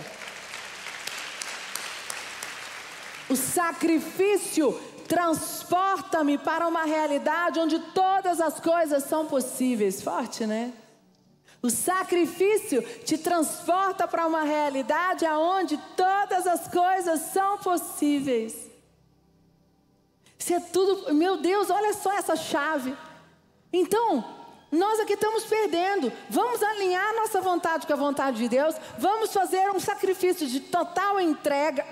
O 3.29 3.37
sacrifício 3.37 4.79
transporta-me 5.07 6.39
para 6.39 6.69
uma 6.69 6.85
realidade 6.85 7.59
onde 7.59 7.79
todas 7.79 8.41
as 8.41 8.61
coisas 8.61 9.05
são 9.05 9.27
possíveis. 9.27 10.03
Forte, 10.03 10.47
né? 10.47 10.73
O 11.61 11.71
sacrifício 11.71 12.83
te 13.05 13.19
transporta 13.19 14.07
para 14.07 14.27
uma 14.27 14.43
realidade 14.43 15.27
onde 15.27 15.77
todas 15.97 16.47
as 16.47 16.69
coisas 16.69 17.21
são 17.33 17.59
possíveis. 17.59 18.69
Isso 20.39 20.55
é 20.55 20.61
tudo, 20.61 21.13
meu 21.15 21.39
Deus, 21.39 21.69
olha 21.69 21.93
só 21.95 22.13
essa 22.13 22.37
chave. 22.37 22.97
Então, 23.73 24.25
nós 24.71 25.01
aqui 25.01 25.15
estamos 25.15 25.45
perdendo. 25.45 26.13
Vamos 26.31 26.63
alinhar 26.63 27.15
nossa 27.17 27.41
vontade 27.41 27.87
com 27.87 27.93
a 27.93 27.97
vontade 27.97 28.39
de 28.39 28.49
Deus. 28.49 28.77
Vamos 28.99 29.33
fazer 29.33 29.71
um 29.71 29.81
sacrifício 29.81 30.47
de 30.47 30.61
total 30.61 31.21
entrega 31.21 31.85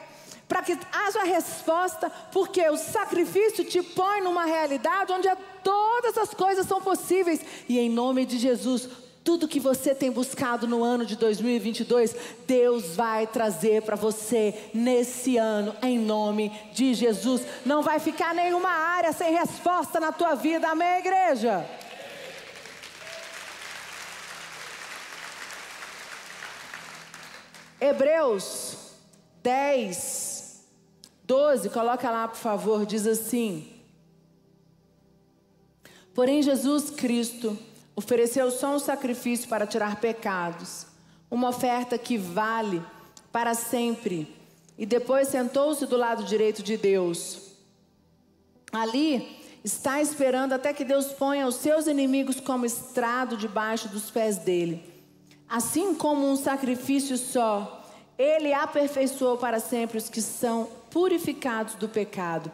para 0.49 0.63
que 0.63 0.79
haja 0.93 1.25
resposta, 1.25 2.11
porque 2.33 2.69
o 2.69 2.77
sacrifício 2.77 3.65
te 3.65 3.83
põe 3.83 4.21
numa 4.21 4.45
realidade 4.45 5.13
onde 5.13 5.29
todas 5.63 6.17
as 6.17 6.33
coisas 6.33 6.67
são 6.67 6.81
possíveis. 6.81 7.41
E 7.69 7.79
em 7.79 7.91
nome 7.91 8.25
de 8.25 8.39
Jesus, 8.39 8.89
tudo 9.25 9.49
que 9.49 9.59
você 9.59 9.93
tem 9.93 10.09
buscado 10.09 10.69
no 10.69 10.85
ano 10.85 11.05
de 11.05 11.17
2022, 11.17 12.15
Deus 12.47 12.95
vai 12.95 13.27
trazer 13.27 13.83
para 13.83 13.97
você 13.97 14.71
nesse 14.73 15.37
ano, 15.37 15.75
em 15.83 15.99
nome 15.99 16.53
de 16.73 16.95
Jesus. 16.95 17.43
Não 17.65 17.83
vai 17.83 17.99
ficar 17.99 18.33
nenhuma 18.33 18.71
área 18.71 19.13
sem 19.13 19.35
resposta 19.35 19.99
na 19.99 20.13
tua 20.13 20.37
vida, 20.37 20.69
amém, 20.69 20.99
igreja? 21.01 21.69
Hebreus 27.81 28.86
10, 29.47 30.61
12, 31.23 31.71
coloca 31.71 32.11
lá 32.11 32.27
por 32.27 32.37
favor, 32.37 32.85
diz 32.85 33.07
assim: 33.07 33.65
Porém, 36.13 36.43
Jesus 36.43 36.91
Cristo 36.91 37.57
ofereceu 37.95 38.51
só 38.51 38.75
um 38.75 38.81
sacrifício 38.81 39.49
para 39.49 39.65
tirar 39.65 40.01
pecados, 40.01 40.89
uma 41.31 41.51
oferta 41.51 41.97
que 41.97 42.19
vale 42.19 42.83
para 43.31 43.55
sempre, 43.55 44.35
e 44.77 44.85
depois 44.85 45.29
sentou-se 45.29 45.87
do 45.87 45.97
lado 45.97 46.25
direito 46.25 46.61
de 46.61 46.77
Deus. 46.77 47.53
Ali 48.73 49.39
está 49.63 50.03
esperando 50.03 50.55
até 50.55 50.73
que 50.73 50.85
Deus 50.85 51.13
ponha 51.13 51.47
os 51.47 51.55
seus 51.55 51.87
inimigos 51.87 52.41
como 52.41 52.67
estrado 52.67 53.37
debaixo 53.37 53.87
dos 53.91 54.11
pés 54.11 54.39
dele. 54.39 54.83
Assim 55.49 55.95
como 55.95 56.29
um 56.29 56.35
sacrifício 56.35 57.17
só, 57.17 57.76
ele 58.19 58.53
aperfeiçoou 58.53 59.37
para 59.37 59.61
sempre 59.61 59.99
os 59.99 60.09
que 60.09 60.23
são 60.23 60.69
purificados 60.91 61.75
do 61.75 61.89
pecado. 61.89 62.51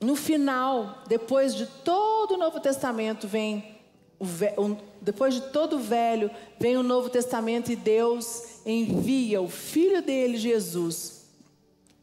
No 0.00 0.16
final, 0.16 1.02
depois 1.06 1.54
de 1.54 1.66
todo 1.66 2.34
o 2.34 2.36
Novo 2.36 2.60
Testamento, 2.60 3.28
vem 3.28 3.74
o, 4.18 4.24
o, 4.24 4.76
depois 5.00 5.34
de 5.34 5.40
todo 5.40 5.76
o 5.76 5.80
Velho, 5.80 6.30
vem 6.58 6.76
o 6.76 6.82
Novo 6.82 7.08
Testamento 7.08 7.70
e 7.70 7.76
Deus 7.76 8.60
envia 8.66 9.40
o 9.40 9.48
Filho 9.48 10.02
dele, 10.02 10.36
Jesus, 10.36 11.26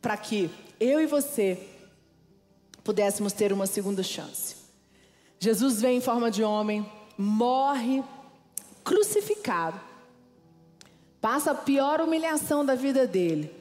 para 0.01 0.17
que 0.17 0.49
eu 0.79 0.99
e 0.99 1.05
você 1.05 1.67
pudéssemos 2.83 3.33
ter 3.33 3.51
uma 3.53 3.67
segunda 3.67 4.03
chance. 4.03 4.55
Jesus 5.39 5.81
vem 5.81 5.97
em 5.97 6.01
forma 6.01 6.29
de 6.29 6.43
homem, 6.43 6.89
morre 7.17 8.03
crucificado, 8.83 9.79
passa 11.21 11.51
a 11.51 11.55
pior 11.55 12.01
humilhação 12.01 12.65
da 12.65 12.75
vida 12.75 13.05
dele, 13.05 13.53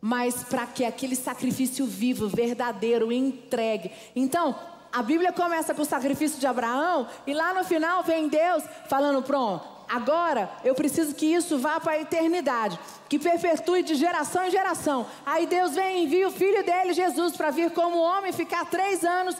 mas 0.00 0.42
para 0.44 0.66
que 0.66 0.84
aquele 0.84 1.14
sacrifício 1.14 1.84
vivo, 1.86 2.28
verdadeiro, 2.28 3.12
entregue. 3.12 3.92
Então, 4.16 4.58
a 4.92 5.02
Bíblia 5.02 5.32
começa 5.32 5.74
com 5.74 5.82
o 5.82 5.84
sacrifício 5.84 6.40
de 6.40 6.46
Abraão 6.46 7.06
e 7.26 7.34
lá 7.34 7.52
no 7.52 7.64
final 7.64 8.02
vem 8.02 8.28
Deus 8.28 8.64
falando: 8.88 9.22
pronto, 9.22 9.66
agora 9.88 10.50
eu 10.64 10.74
preciso 10.74 11.14
que 11.14 11.26
isso 11.26 11.58
vá 11.58 11.78
para 11.78 11.92
a 11.92 12.00
eternidade, 12.00 12.78
que 13.08 13.18
perpetue 13.18 13.82
de 13.82 13.94
geração 13.94 14.46
em 14.46 14.50
geração. 14.50 15.06
Aí 15.26 15.46
Deus 15.46 15.74
vem 15.74 15.98
e 15.98 16.04
envia 16.04 16.28
o 16.28 16.32
filho 16.32 16.64
dele, 16.64 16.92
Jesus, 16.92 17.36
para 17.36 17.50
vir 17.50 17.70
como 17.72 17.98
homem, 17.98 18.32
ficar 18.32 18.64
três 18.66 19.04
anos, 19.04 19.36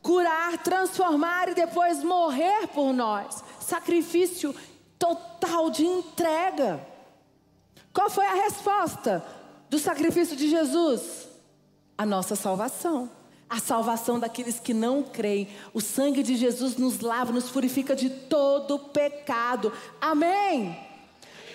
curar, 0.00 0.58
transformar 0.58 1.48
e 1.48 1.54
depois 1.54 2.02
morrer 2.02 2.68
por 2.68 2.92
nós 2.92 3.42
sacrifício 3.64 4.54
total 4.98 5.70
de 5.70 5.84
entrega. 5.84 6.93
Qual 7.94 8.10
foi 8.10 8.26
a 8.26 8.34
resposta 8.34 9.24
do 9.70 9.78
sacrifício 9.78 10.36
de 10.36 10.50
Jesus? 10.50 11.28
A 11.96 12.04
nossa 12.04 12.34
salvação. 12.34 13.08
A 13.48 13.60
salvação 13.60 14.18
daqueles 14.18 14.58
que 14.58 14.74
não 14.74 15.04
creem. 15.04 15.48
O 15.72 15.80
sangue 15.80 16.22
de 16.22 16.34
Jesus 16.34 16.76
nos 16.76 16.98
lava, 16.98 17.32
nos 17.32 17.50
purifica 17.50 17.94
de 17.94 18.10
todo 18.10 18.80
pecado. 18.80 19.72
Amém. 20.00 20.76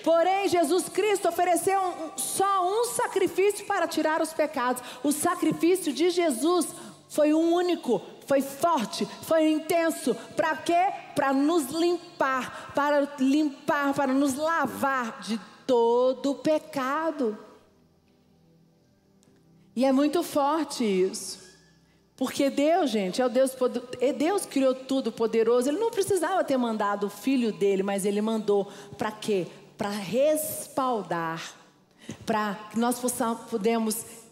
Porém, 0.02 0.48
Jesus 0.48 0.88
Cristo 0.88 1.28
ofereceu 1.28 1.78
um, 1.78 2.18
só 2.18 2.66
um 2.66 2.86
sacrifício 2.86 3.66
para 3.66 3.86
tirar 3.86 4.22
os 4.22 4.32
pecados. 4.32 4.82
O 5.04 5.12
sacrifício 5.12 5.92
de 5.92 6.10
Jesus 6.10 6.68
foi 7.10 7.34
o 7.34 7.40
único 7.40 8.02
foi 8.30 8.44
forte, 8.44 9.08
foi 9.24 9.50
intenso. 9.50 10.14
Para 10.36 10.56
quê? 10.56 10.94
Para 11.16 11.34
nos 11.34 11.72
limpar, 11.72 12.72
para 12.76 13.12
limpar, 13.18 13.92
para 13.96 14.14
nos 14.14 14.36
lavar 14.36 15.20
de 15.22 15.42
todo 15.70 16.34
pecado. 16.34 17.38
E 19.76 19.86
é 19.86 19.92
muito 19.92 20.24
forte 20.24 20.84
isso. 20.84 21.38
Porque 22.18 22.50
Deus, 22.50 22.90
gente, 22.90 23.22
é 23.22 23.26
o 23.26 23.30
Deus, 23.30 23.56
é 24.02 24.12
Deus 24.12 24.48
criou 24.48 24.74
tudo 24.74 25.12
poderoso. 25.12 25.70
Ele 25.70 25.78
não 25.78 25.92
precisava 25.92 26.44
ter 26.44 26.58
mandado 26.58 27.06
o 27.06 27.10
filho 27.10 27.54
dele, 27.54 27.84
mas 27.84 28.04
ele 28.04 28.20
mandou 28.20 28.68
para 28.98 29.12
quê? 29.12 29.46
Para 29.78 29.92
respaldar, 29.92 31.54
para 32.26 32.56
que 32.72 32.80
nós 32.80 33.00
possamos, 33.00 33.40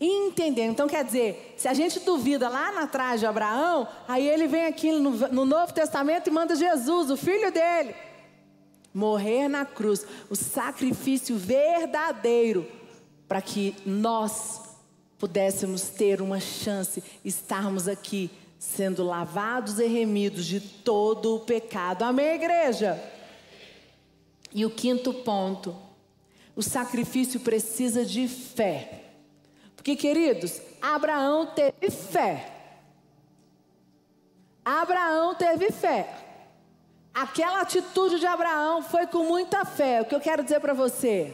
entender. 0.02 0.66
Então, 0.66 0.88
quer 0.88 1.06
dizer, 1.06 1.54
se 1.56 1.68
a 1.68 1.74
gente 1.76 2.00
duvida 2.00 2.50
lá 2.50 2.82
atrás 2.82 3.20
de 3.20 3.28
Abraão, 3.28 3.88
aí 4.08 4.28
ele 4.28 4.48
vem 4.48 4.66
aqui 4.66 4.92
no, 4.92 5.12
no 5.12 5.46
Novo 5.46 5.72
Testamento 5.72 6.28
e 6.28 6.32
manda 6.32 6.56
Jesus, 6.56 7.12
o 7.12 7.18
filho 7.18 7.52
dele, 7.52 7.96
morrer 8.98 9.48
na 9.48 9.64
cruz, 9.64 10.04
o 10.28 10.36
sacrifício 10.36 11.38
verdadeiro, 11.38 12.68
para 13.28 13.42
que 13.44 13.76
nós 13.86 14.76
pudéssemos 15.20 15.84
ter 15.84 16.20
uma 16.20 16.40
chance, 16.40 17.04
estarmos 17.24 17.88
aqui 17.88 18.32
sendo 18.58 19.04
lavados 19.04 19.80
e 19.80 19.86
remidos 19.86 20.46
de 20.48 20.60
todo 20.60 21.36
o 21.36 21.40
pecado. 21.42 22.02
Amém, 22.02 22.34
igreja? 22.34 23.00
E 24.52 24.66
o 24.66 24.70
quinto 24.72 25.14
ponto, 25.14 25.76
o 26.56 26.64
sacrifício 26.64 27.40
precisa 27.40 28.04
de 28.04 28.28
fé. 28.28 29.04
Porque, 29.76 29.96
queridos, 29.96 30.60
Abraão 30.82 31.46
teve 31.54 31.92
fé. 31.92 32.52
Abraão 34.66 35.36
teve 35.36 35.72
fé. 35.72 36.27
Aquela 37.20 37.62
atitude 37.62 38.20
de 38.20 38.28
Abraão 38.28 38.84
foi 38.84 39.08
com 39.08 39.24
muita 39.24 39.66
fé. 39.66 40.02
O 40.02 40.06
que 40.06 40.14
eu 40.14 40.20
quero 40.20 40.44
dizer 40.44 40.60
para 40.60 40.76
você? 40.76 41.34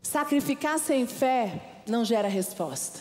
Sacrificar 0.00 0.78
sem 0.78 1.08
fé 1.08 1.60
não 1.88 2.04
gera 2.04 2.28
resposta. 2.28 3.00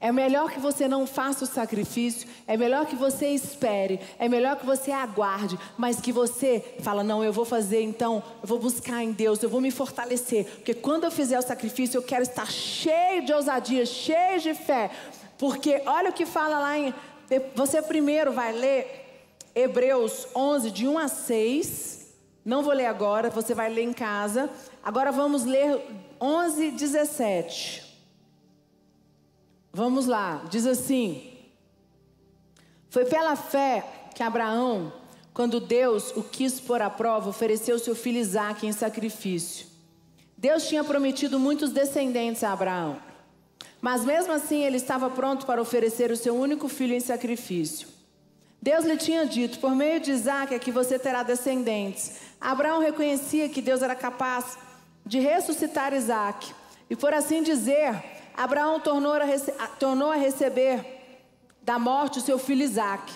É 0.00 0.10
melhor 0.10 0.50
que 0.50 0.58
você 0.58 0.88
não 0.88 1.06
faça 1.06 1.44
o 1.44 1.46
sacrifício, 1.46 2.28
é 2.48 2.56
melhor 2.56 2.86
que 2.86 2.96
você 2.96 3.28
espere, 3.28 4.00
é 4.18 4.28
melhor 4.28 4.56
que 4.56 4.66
você 4.66 4.90
aguarde, 4.90 5.56
mas 5.76 6.00
que 6.00 6.10
você 6.10 6.64
fala: 6.80 7.04
"Não, 7.04 7.22
eu 7.22 7.32
vou 7.32 7.44
fazer, 7.44 7.82
então, 7.82 8.20
eu 8.42 8.48
vou 8.48 8.58
buscar 8.58 9.04
em 9.04 9.12
Deus, 9.12 9.40
eu 9.40 9.48
vou 9.48 9.60
me 9.60 9.70
fortalecer, 9.70 10.46
porque 10.46 10.74
quando 10.74 11.04
eu 11.04 11.12
fizer 11.12 11.38
o 11.38 11.42
sacrifício, 11.42 11.96
eu 11.96 12.02
quero 12.02 12.24
estar 12.24 12.50
cheio 12.50 13.24
de 13.24 13.32
ousadia, 13.32 13.86
cheio 13.86 14.40
de 14.40 14.52
fé". 14.52 14.90
Porque 15.38 15.80
olha 15.86 16.10
o 16.10 16.12
que 16.12 16.26
fala 16.26 16.58
lá 16.58 16.76
em 16.76 16.92
você 17.54 17.82
primeiro 17.82 18.32
vai 18.32 18.52
ler 18.52 18.97
Hebreus 19.58 20.28
11 20.36 20.70
de 20.70 20.86
1 20.86 20.98
a 20.98 21.08
6. 21.08 22.14
Não 22.44 22.62
vou 22.62 22.72
ler 22.72 22.86
agora, 22.86 23.28
você 23.28 23.54
vai 23.54 23.68
ler 23.68 23.82
em 23.82 23.92
casa. 23.92 24.48
Agora 24.84 25.10
vamos 25.10 25.44
ler 25.44 25.84
11, 26.20 26.70
17. 26.70 27.84
Vamos 29.72 30.06
lá, 30.06 30.44
diz 30.48 30.64
assim: 30.64 31.32
Foi 32.88 33.04
pela 33.04 33.34
fé 33.34 33.84
que 34.14 34.22
Abraão, 34.22 34.92
quando 35.34 35.58
Deus 35.58 36.16
o 36.16 36.22
quis 36.22 36.60
pôr 36.60 36.80
à 36.80 36.88
prova, 36.88 37.28
ofereceu 37.28 37.80
seu 37.80 37.96
filho 37.96 38.18
Isaque 38.18 38.64
em 38.64 38.72
sacrifício. 38.72 39.66
Deus 40.36 40.68
tinha 40.68 40.84
prometido 40.84 41.36
muitos 41.36 41.72
descendentes 41.72 42.44
a 42.44 42.52
Abraão, 42.52 43.02
mas 43.80 44.04
mesmo 44.04 44.32
assim 44.32 44.64
ele 44.64 44.76
estava 44.76 45.10
pronto 45.10 45.44
para 45.44 45.60
oferecer 45.60 46.12
o 46.12 46.16
seu 46.16 46.36
único 46.36 46.68
filho 46.68 46.94
em 46.94 47.00
sacrifício. 47.00 47.97
Deus 48.68 48.84
lhe 48.84 48.98
tinha 48.98 49.24
dito: 49.24 49.58
Por 49.60 49.74
meio 49.74 49.98
de 49.98 50.10
Isaque 50.10 50.54
é 50.54 50.58
que 50.58 50.70
você 50.70 50.98
terá 50.98 51.22
descendentes. 51.22 52.20
Abraão 52.38 52.80
reconhecia 52.80 53.48
que 53.48 53.62
Deus 53.62 53.80
era 53.80 53.94
capaz 53.94 54.58
de 55.06 55.18
ressuscitar 55.18 55.94
Isaac. 55.94 56.54
E 56.90 56.94
por 56.94 57.14
assim 57.14 57.42
dizer, 57.42 57.98
Abraão 58.36 58.78
tornou 58.78 59.14
a, 59.14 59.66
tornou 59.78 60.10
a 60.12 60.16
receber 60.16 60.84
da 61.62 61.78
morte 61.78 62.18
o 62.18 62.20
seu 62.20 62.38
filho 62.38 62.62
Isaac. 62.62 63.10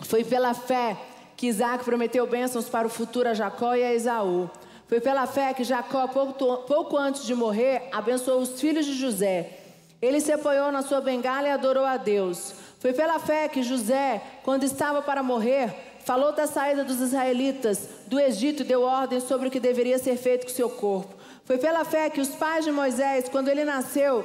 Foi 0.00 0.24
pela 0.24 0.54
fé 0.54 0.96
que 1.36 1.46
Isaac 1.46 1.84
prometeu 1.84 2.26
bênçãos 2.26 2.70
para 2.70 2.86
o 2.86 2.90
futuro 2.90 3.28
a 3.28 3.34
Jacó 3.34 3.74
e 3.74 3.84
a 3.84 3.92
Esaú. 3.92 4.48
Foi 4.86 4.98
pela 4.98 5.26
fé 5.26 5.52
que 5.52 5.62
Jacó, 5.62 6.08
pouco, 6.08 6.62
pouco 6.62 6.96
antes 6.96 7.26
de 7.26 7.34
morrer, 7.34 7.90
abençoou 7.92 8.40
os 8.40 8.58
filhos 8.58 8.86
de 8.86 8.94
José. 8.94 9.58
Ele 10.00 10.22
se 10.22 10.32
apoiou 10.32 10.72
na 10.72 10.80
sua 10.80 11.02
bengala 11.02 11.48
e 11.48 11.50
adorou 11.50 11.84
a 11.84 11.98
Deus. 11.98 12.54
Foi 12.78 12.92
pela 12.92 13.18
fé 13.18 13.48
que 13.48 13.62
José, 13.62 14.22
quando 14.44 14.64
estava 14.64 15.02
para 15.02 15.22
morrer, 15.22 15.74
Falou 16.08 16.32
da 16.32 16.46
saída 16.46 16.84
dos 16.84 17.02
israelitas 17.02 17.86
do 18.06 18.18
Egito 18.18 18.62
e 18.62 18.64
deu 18.64 18.80
ordem 18.80 19.20
sobre 19.20 19.48
o 19.48 19.50
que 19.50 19.60
deveria 19.60 19.98
ser 19.98 20.16
feito 20.16 20.46
com 20.46 20.52
seu 20.54 20.70
corpo. 20.70 21.14
Foi 21.44 21.58
pela 21.58 21.84
fé 21.84 22.08
que 22.08 22.18
os 22.18 22.30
pais 22.30 22.64
de 22.64 22.72
Moisés, 22.72 23.28
quando 23.28 23.48
ele 23.48 23.62
nasceu, 23.62 24.24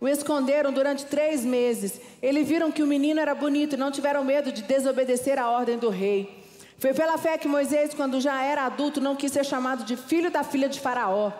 o 0.00 0.08
esconderam 0.08 0.72
durante 0.72 1.04
três 1.04 1.44
meses. 1.44 2.00
Eles 2.22 2.48
viram 2.48 2.72
que 2.72 2.82
o 2.82 2.86
menino 2.86 3.20
era 3.20 3.34
bonito 3.34 3.74
e 3.74 3.76
não 3.76 3.90
tiveram 3.90 4.24
medo 4.24 4.50
de 4.50 4.62
desobedecer 4.62 5.38
a 5.38 5.50
ordem 5.50 5.76
do 5.76 5.90
rei. 5.90 6.42
Foi 6.78 6.94
pela 6.94 7.18
fé 7.18 7.36
que 7.36 7.46
Moisés, 7.46 7.92
quando 7.92 8.22
já 8.22 8.42
era 8.42 8.64
adulto, 8.64 8.98
não 8.98 9.14
quis 9.14 9.30
ser 9.30 9.44
chamado 9.44 9.84
de 9.84 9.98
filho 9.98 10.30
da 10.30 10.42
filha 10.42 10.66
de 10.70 10.80
Faraó. 10.80 11.30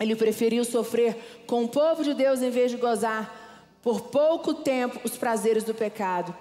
Ele 0.00 0.16
preferiu 0.16 0.64
sofrer 0.64 1.44
com 1.46 1.64
o 1.64 1.68
povo 1.68 2.02
de 2.02 2.14
Deus 2.14 2.40
em 2.40 2.48
vez 2.48 2.70
de 2.70 2.78
gozar 2.78 3.41
por 3.82 4.02
pouco 4.02 4.54
tempo 4.54 5.00
os 5.04 5.16
prazeres 5.16 5.64
do 5.64 5.74
pecado. 5.74 6.34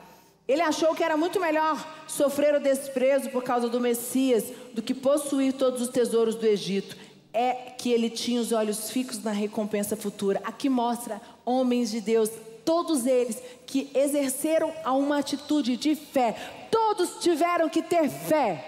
Ele 0.47 0.61
achou 0.61 0.93
que 0.93 1.03
era 1.03 1.15
muito 1.15 1.39
melhor 1.39 2.03
sofrer 2.07 2.53
o 2.55 2.59
desprezo 2.59 3.29
por 3.29 3.43
causa 3.43 3.69
do 3.69 3.79
Messias 3.79 4.45
do 4.73 4.81
que 4.81 4.93
possuir 4.93 5.53
todos 5.53 5.81
os 5.81 5.89
tesouros 5.89 6.35
do 6.35 6.45
Egito. 6.45 6.97
É 7.33 7.53
que 7.53 7.89
ele 7.89 8.09
tinha 8.09 8.41
os 8.41 8.51
olhos 8.51 8.91
fixos 8.91 9.23
na 9.23 9.31
recompensa 9.31 9.95
futura. 9.95 10.41
Aqui 10.43 10.67
mostra 10.67 11.21
homens 11.45 11.89
de 11.89 12.01
Deus, 12.01 12.29
todos 12.65 13.05
eles 13.05 13.41
que 13.65 13.89
exerceram 13.95 14.73
uma 14.85 15.19
atitude 15.19 15.77
de 15.77 15.95
fé. 15.95 16.35
Todos 16.69 17.21
tiveram 17.21 17.69
que 17.69 17.81
ter 17.81 18.09
fé, 18.09 18.65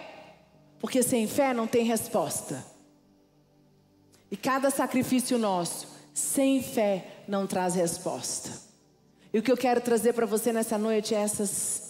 porque 0.79 1.03
sem 1.03 1.27
fé 1.27 1.53
não 1.53 1.67
tem 1.67 1.83
resposta. 1.83 2.65
E 4.31 4.37
cada 4.37 4.69
sacrifício 4.69 5.37
nosso, 5.37 5.87
sem 6.13 6.63
fé, 6.63 7.23
não 7.27 7.45
traz 7.45 7.75
resposta. 7.75 8.62
E 9.33 9.39
o 9.39 9.41
que 9.41 9.51
eu 9.51 9.57
quero 9.57 9.81
trazer 9.81 10.13
para 10.13 10.27
você 10.27 10.53
nessa 10.53 10.77
noite 10.77 11.15
é 11.15 11.17
essa 11.17 11.43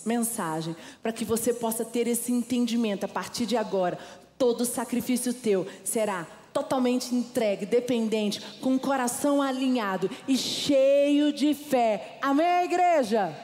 mensagem, 0.05 0.73
para 1.01 1.11
que 1.11 1.25
você 1.25 1.53
possa 1.53 1.83
ter 1.83 2.07
esse 2.07 2.31
entendimento 2.31 3.03
a 3.03 3.07
partir 3.07 3.45
de 3.45 3.57
agora. 3.57 3.99
Todo 4.37 4.63
sacrifício 4.63 5.33
teu 5.33 5.67
será 5.83 6.25
totalmente 6.53 7.13
entregue, 7.13 7.65
dependente, 7.65 8.39
com 8.61 8.75
o 8.75 8.79
coração 8.79 9.41
alinhado 9.41 10.09
e 10.25 10.37
cheio 10.37 11.33
de 11.33 11.53
fé. 11.53 12.17
Amém, 12.21 12.63
igreja? 12.63 13.35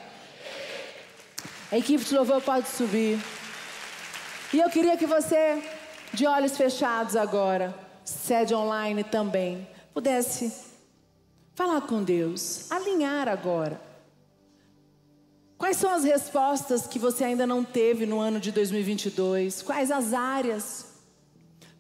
A 1.69 1.77
equipe 1.77 2.05
de 2.05 2.15
louvor 2.15 2.41
pode 2.41 2.69
subir. 2.69 3.19
E 4.53 4.59
eu 4.59 4.69
queria 4.69 4.95
que 4.95 5.05
você, 5.05 5.62
de 6.13 6.25
olhos 6.25 6.55
fechados 6.55 7.17
agora, 7.17 7.75
sede 8.05 8.55
online 8.55 9.03
também, 9.03 9.67
pudesse 9.93 10.53
falar 11.53 11.81
com 11.81 12.01
Deus, 12.01 12.71
alinhar 12.71 13.27
agora. 13.27 13.88
Quais 15.60 15.76
são 15.76 15.93
as 15.93 16.06
respostas 16.06 16.88
que 16.88 16.98
você 16.98 17.26
ainda 17.26 17.45
não 17.45 17.65
teve 17.65 18.06
no 18.06 18.17
ano 18.17 18.39
de 18.39 18.50
2022? 18.50 19.62
Quais 19.62 19.91
as 19.91 20.13
áreas? 20.13 20.86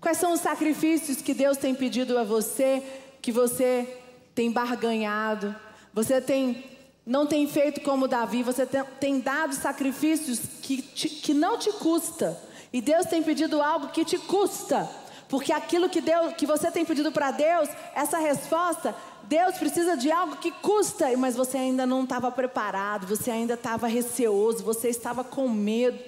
Quais 0.01 0.17
são 0.17 0.33
os 0.33 0.41
sacrifícios 0.41 1.21
que 1.21 1.33
Deus 1.33 1.57
tem 1.57 1.73
pedido 1.73 2.17
a 2.17 2.25
você, 2.25 2.83
que 3.21 3.31
você 3.31 3.87
tem 4.35 4.51
barganhado? 4.51 5.55
Você 5.93 6.19
tem 6.19 6.65
não 7.05 7.25
tem 7.25 7.47
feito 7.47 7.81
como 7.81 8.07
Davi, 8.07 8.43
você 8.43 8.65
tem, 8.65 8.83
tem 8.99 9.19
dado 9.19 9.55
sacrifícios 9.55 10.41
que, 10.61 10.79
te, 10.81 11.09
que 11.09 11.33
não 11.33 11.57
te 11.57 11.71
custa. 11.71 12.37
E 12.71 12.81
Deus 12.81 13.07
tem 13.07 13.23
pedido 13.23 13.61
algo 13.61 13.87
que 13.87 14.05
te 14.05 14.17
custa. 14.19 14.87
Porque 15.29 15.53
aquilo 15.53 15.87
que, 15.87 16.01
Deus, 16.01 16.33
que 16.33 16.47
você 16.47 16.71
tem 16.71 16.83
pedido 16.83 17.11
para 17.11 17.29
Deus, 17.29 17.69
essa 17.93 18.17
resposta, 18.17 18.95
Deus 19.23 19.55
precisa 19.59 19.95
de 19.95 20.11
algo 20.11 20.37
que 20.37 20.51
custa, 20.51 21.15
mas 21.15 21.35
você 21.35 21.55
ainda 21.55 21.85
não 21.85 22.03
estava 22.03 22.31
preparado, 22.31 23.05
você 23.05 23.29
ainda 23.29 23.53
estava 23.53 23.87
receoso, 23.87 24.63
você 24.63 24.89
estava 24.89 25.23
com 25.23 25.47
medo. 25.47 25.99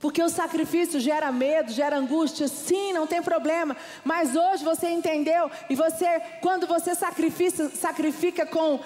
Porque 0.00 0.20
o 0.20 0.28
sacrifício 0.28 0.98
gera 0.98 1.30
medo, 1.30 1.70
gera 1.70 1.96
angústia, 1.96 2.48
sim, 2.48 2.92
não 2.92 3.06
tem 3.06 3.22
problema. 3.22 3.76
Mas 4.02 4.34
hoje 4.34 4.64
você 4.64 4.88
entendeu 4.88 5.48
e 5.70 5.76
você, 5.76 6.20
quando 6.40 6.66
você 6.66 6.96
sacrifica, 6.96 7.68
sacrifica 7.68 8.44
com 8.44 8.80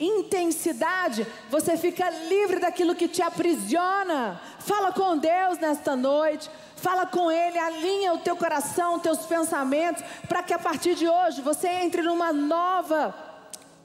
intensidade, 0.00 1.24
você 1.48 1.76
fica 1.76 2.10
livre 2.10 2.58
daquilo 2.58 2.96
que 2.96 3.06
te 3.06 3.22
aprisiona. 3.22 4.40
Fala 4.58 4.92
com 4.92 5.18
Deus 5.18 5.58
nesta 5.58 5.94
noite. 5.94 6.50
Fala 6.80 7.04
com 7.06 7.30
Ele, 7.30 7.58
alinha 7.58 8.14
o 8.14 8.18
teu 8.18 8.34
coração, 8.34 8.96
os 8.96 9.02
teus 9.02 9.18
pensamentos, 9.26 10.02
para 10.28 10.42
que 10.42 10.54
a 10.54 10.58
partir 10.58 10.94
de 10.94 11.06
hoje 11.06 11.42
você 11.42 11.68
entre 11.68 12.02
numa 12.02 12.32
nova, 12.32 13.14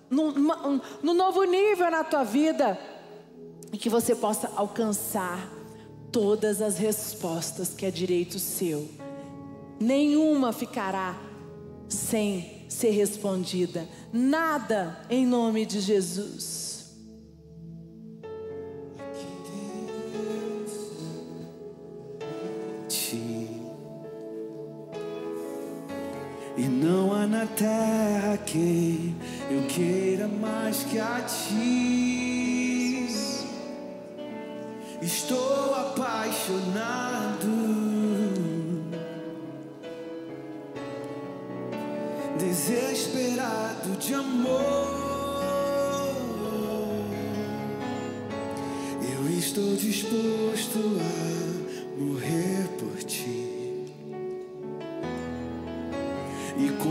num, 0.10 0.32
num 1.04 1.14
novo 1.14 1.44
nível 1.44 1.92
na 1.92 2.04
tua 2.04 2.24
vida 2.24 2.80
e 3.74 3.78
que 3.78 3.90
você 3.90 4.16
possa 4.16 4.50
alcançar 4.56 5.50
todas 6.12 6.62
as 6.62 6.78
respostas 6.78 7.74
que 7.74 7.86
é 7.86 7.92
direito 7.92 8.40
seu. 8.40 8.90
Nenhuma 9.78 10.54
ficará 10.54 11.18
sem 11.90 12.66
ser 12.70 12.92
respondida. 12.92 13.88
nada 14.14 14.98
em 15.10 15.26
nome 15.26 15.66
de 15.66 15.82
Jesus. 15.82 16.75
Não 26.76 27.14
há 27.14 27.26
na 27.26 27.46
terra 27.46 28.38
quem 28.46 29.16
eu 29.50 29.62
queira 29.68 30.28
mais 30.28 30.84
que 30.84 31.00
a 31.00 31.22
ti. 31.22 31.96
Estou 35.02 35.76
apaixonado, 35.76 37.48
desesperado 42.40 43.92
de 44.00 44.14
amor. 44.16 45.06
Eu 49.02 49.30
estou 49.38 49.76
disposto 49.76 50.80
a 51.00 52.02
morrer 52.02 52.45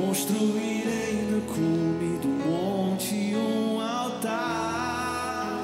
construirei 0.06 1.26
no 1.30 1.40
cume 1.42 2.18
do 2.18 2.28
monte 2.28 3.34
um 3.34 3.80
altar. 3.80 5.60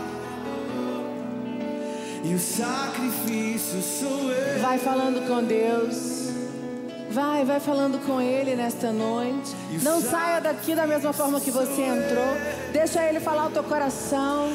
E 2.24 2.34
o 2.34 2.38
sacrifício 2.38 3.82
sou 3.82 4.32
eu. 4.32 4.62
Vai 4.62 4.78
falando 4.78 5.26
com 5.26 5.44
Deus. 5.44 6.30
Vai, 7.10 7.44
vai 7.44 7.60
falando 7.60 7.98
com 8.06 8.20
Ele 8.20 8.54
nesta 8.54 8.92
noite. 8.92 9.54
Não 9.82 10.00
saia 10.00 10.40
daqui 10.40 10.74
da 10.74 10.86
mesma 10.86 11.12
forma 11.12 11.40
que 11.40 11.50
você 11.50 11.82
entrou. 11.82 12.36
Deixa 12.72 13.04
Ele 13.04 13.20
falar 13.20 13.48
o 13.48 13.50
teu 13.50 13.64
coração. 13.64 14.48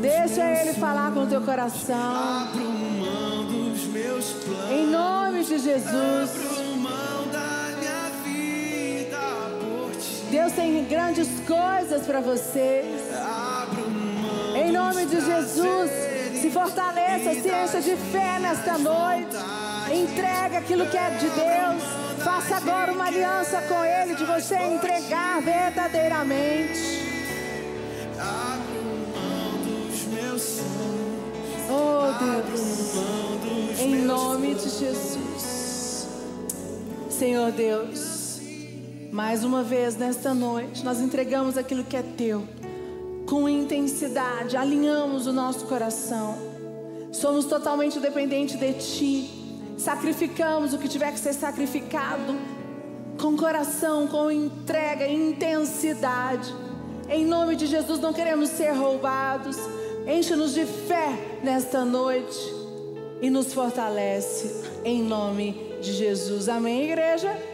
Deixa 0.00 0.40
Ele 0.40 0.72
falar 0.74 1.12
com 1.12 1.24
o 1.24 1.26
teu 1.26 1.42
coração. 1.42 2.48
Em 4.70 4.86
nome 4.86 5.44
de 5.44 5.58
Jesus. 5.58 6.51
Deus 10.32 10.50
tem 10.52 10.82
grandes 10.86 11.28
coisas 11.46 12.06
para 12.06 12.22
vocês. 12.22 13.02
Em 14.56 14.72
nome 14.72 15.04
de 15.04 15.20
Jesus, 15.20 15.90
se 16.40 16.50
fortaleça, 16.50 17.34
se 17.34 17.48
encha 17.50 17.82
de 17.82 17.94
fé 18.10 18.38
nesta 18.40 18.78
noite. 18.78 19.36
Entrega 19.92 20.56
aquilo 20.56 20.86
que 20.86 20.96
é 20.96 21.10
de 21.10 21.28
Deus. 21.28 22.24
Faça 22.24 22.56
agora 22.56 22.92
uma 22.92 23.08
aliança 23.08 23.60
com 23.60 23.84
Ele 23.84 24.14
de 24.14 24.24
você 24.24 24.56
entregar 24.56 25.42
verdadeiramente. 25.42 27.02
Oh 31.68 32.46
Deus, 32.48 33.80
em 33.80 33.96
nome 33.96 34.54
de 34.54 34.70
Jesus, 34.70 36.08
Senhor 37.10 37.52
Deus. 37.52 38.11
Mais 39.12 39.44
uma 39.44 39.62
vez 39.62 39.94
nesta 39.94 40.32
noite, 40.32 40.82
nós 40.82 40.98
entregamos 40.98 41.58
aquilo 41.58 41.84
que 41.84 41.94
é 41.94 42.02
teu, 42.02 42.48
com 43.26 43.46
intensidade, 43.46 44.56
alinhamos 44.56 45.26
o 45.26 45.32
nosso 45.34 45.66
coração. 45.66 46.34
Somos 47.12 47.44
totalmente 47.44 48.00
dependentes 48.00 48.58
de 48.58 48.72
ti. 48.72 49.30
Sacrificamos 49.76 50.72
o 50.72 50.78
que 50.78 50.88
tiver 50.88 51.12
que 51.12 51.18
ser 51.18 51.34
sacrificado, 51.34 52.34
com 53.20 53.36
coração, 53.36 54.08
com 54.08 54.30
entrega, 54.30 55.06
intensidade. 55.06 56.50
Em 57.06 57.26
nome 57.26 57.54
de 57.54 57.66
Jesus, 57.66 58.00
não 58.00 58.14
queremos 58.14 58.48
ser 58.48 58.70
roubados. 58.70 59.58
Enche-nos 60.06 60.54
de 60.54 60.64
fé 60.64 61.38
nesta 61.44 61.84
noite 61.84 62.38
e 63.20 63.28
nos 63.28 63.52
fortalece. 63.52 64.70
Em 64.82 65.02
nome 65.02 65.76
de 65.82 65.92
Jesus. 65.92 66.48
Amém, 66.48 66.84
igreja? 66.84 67.51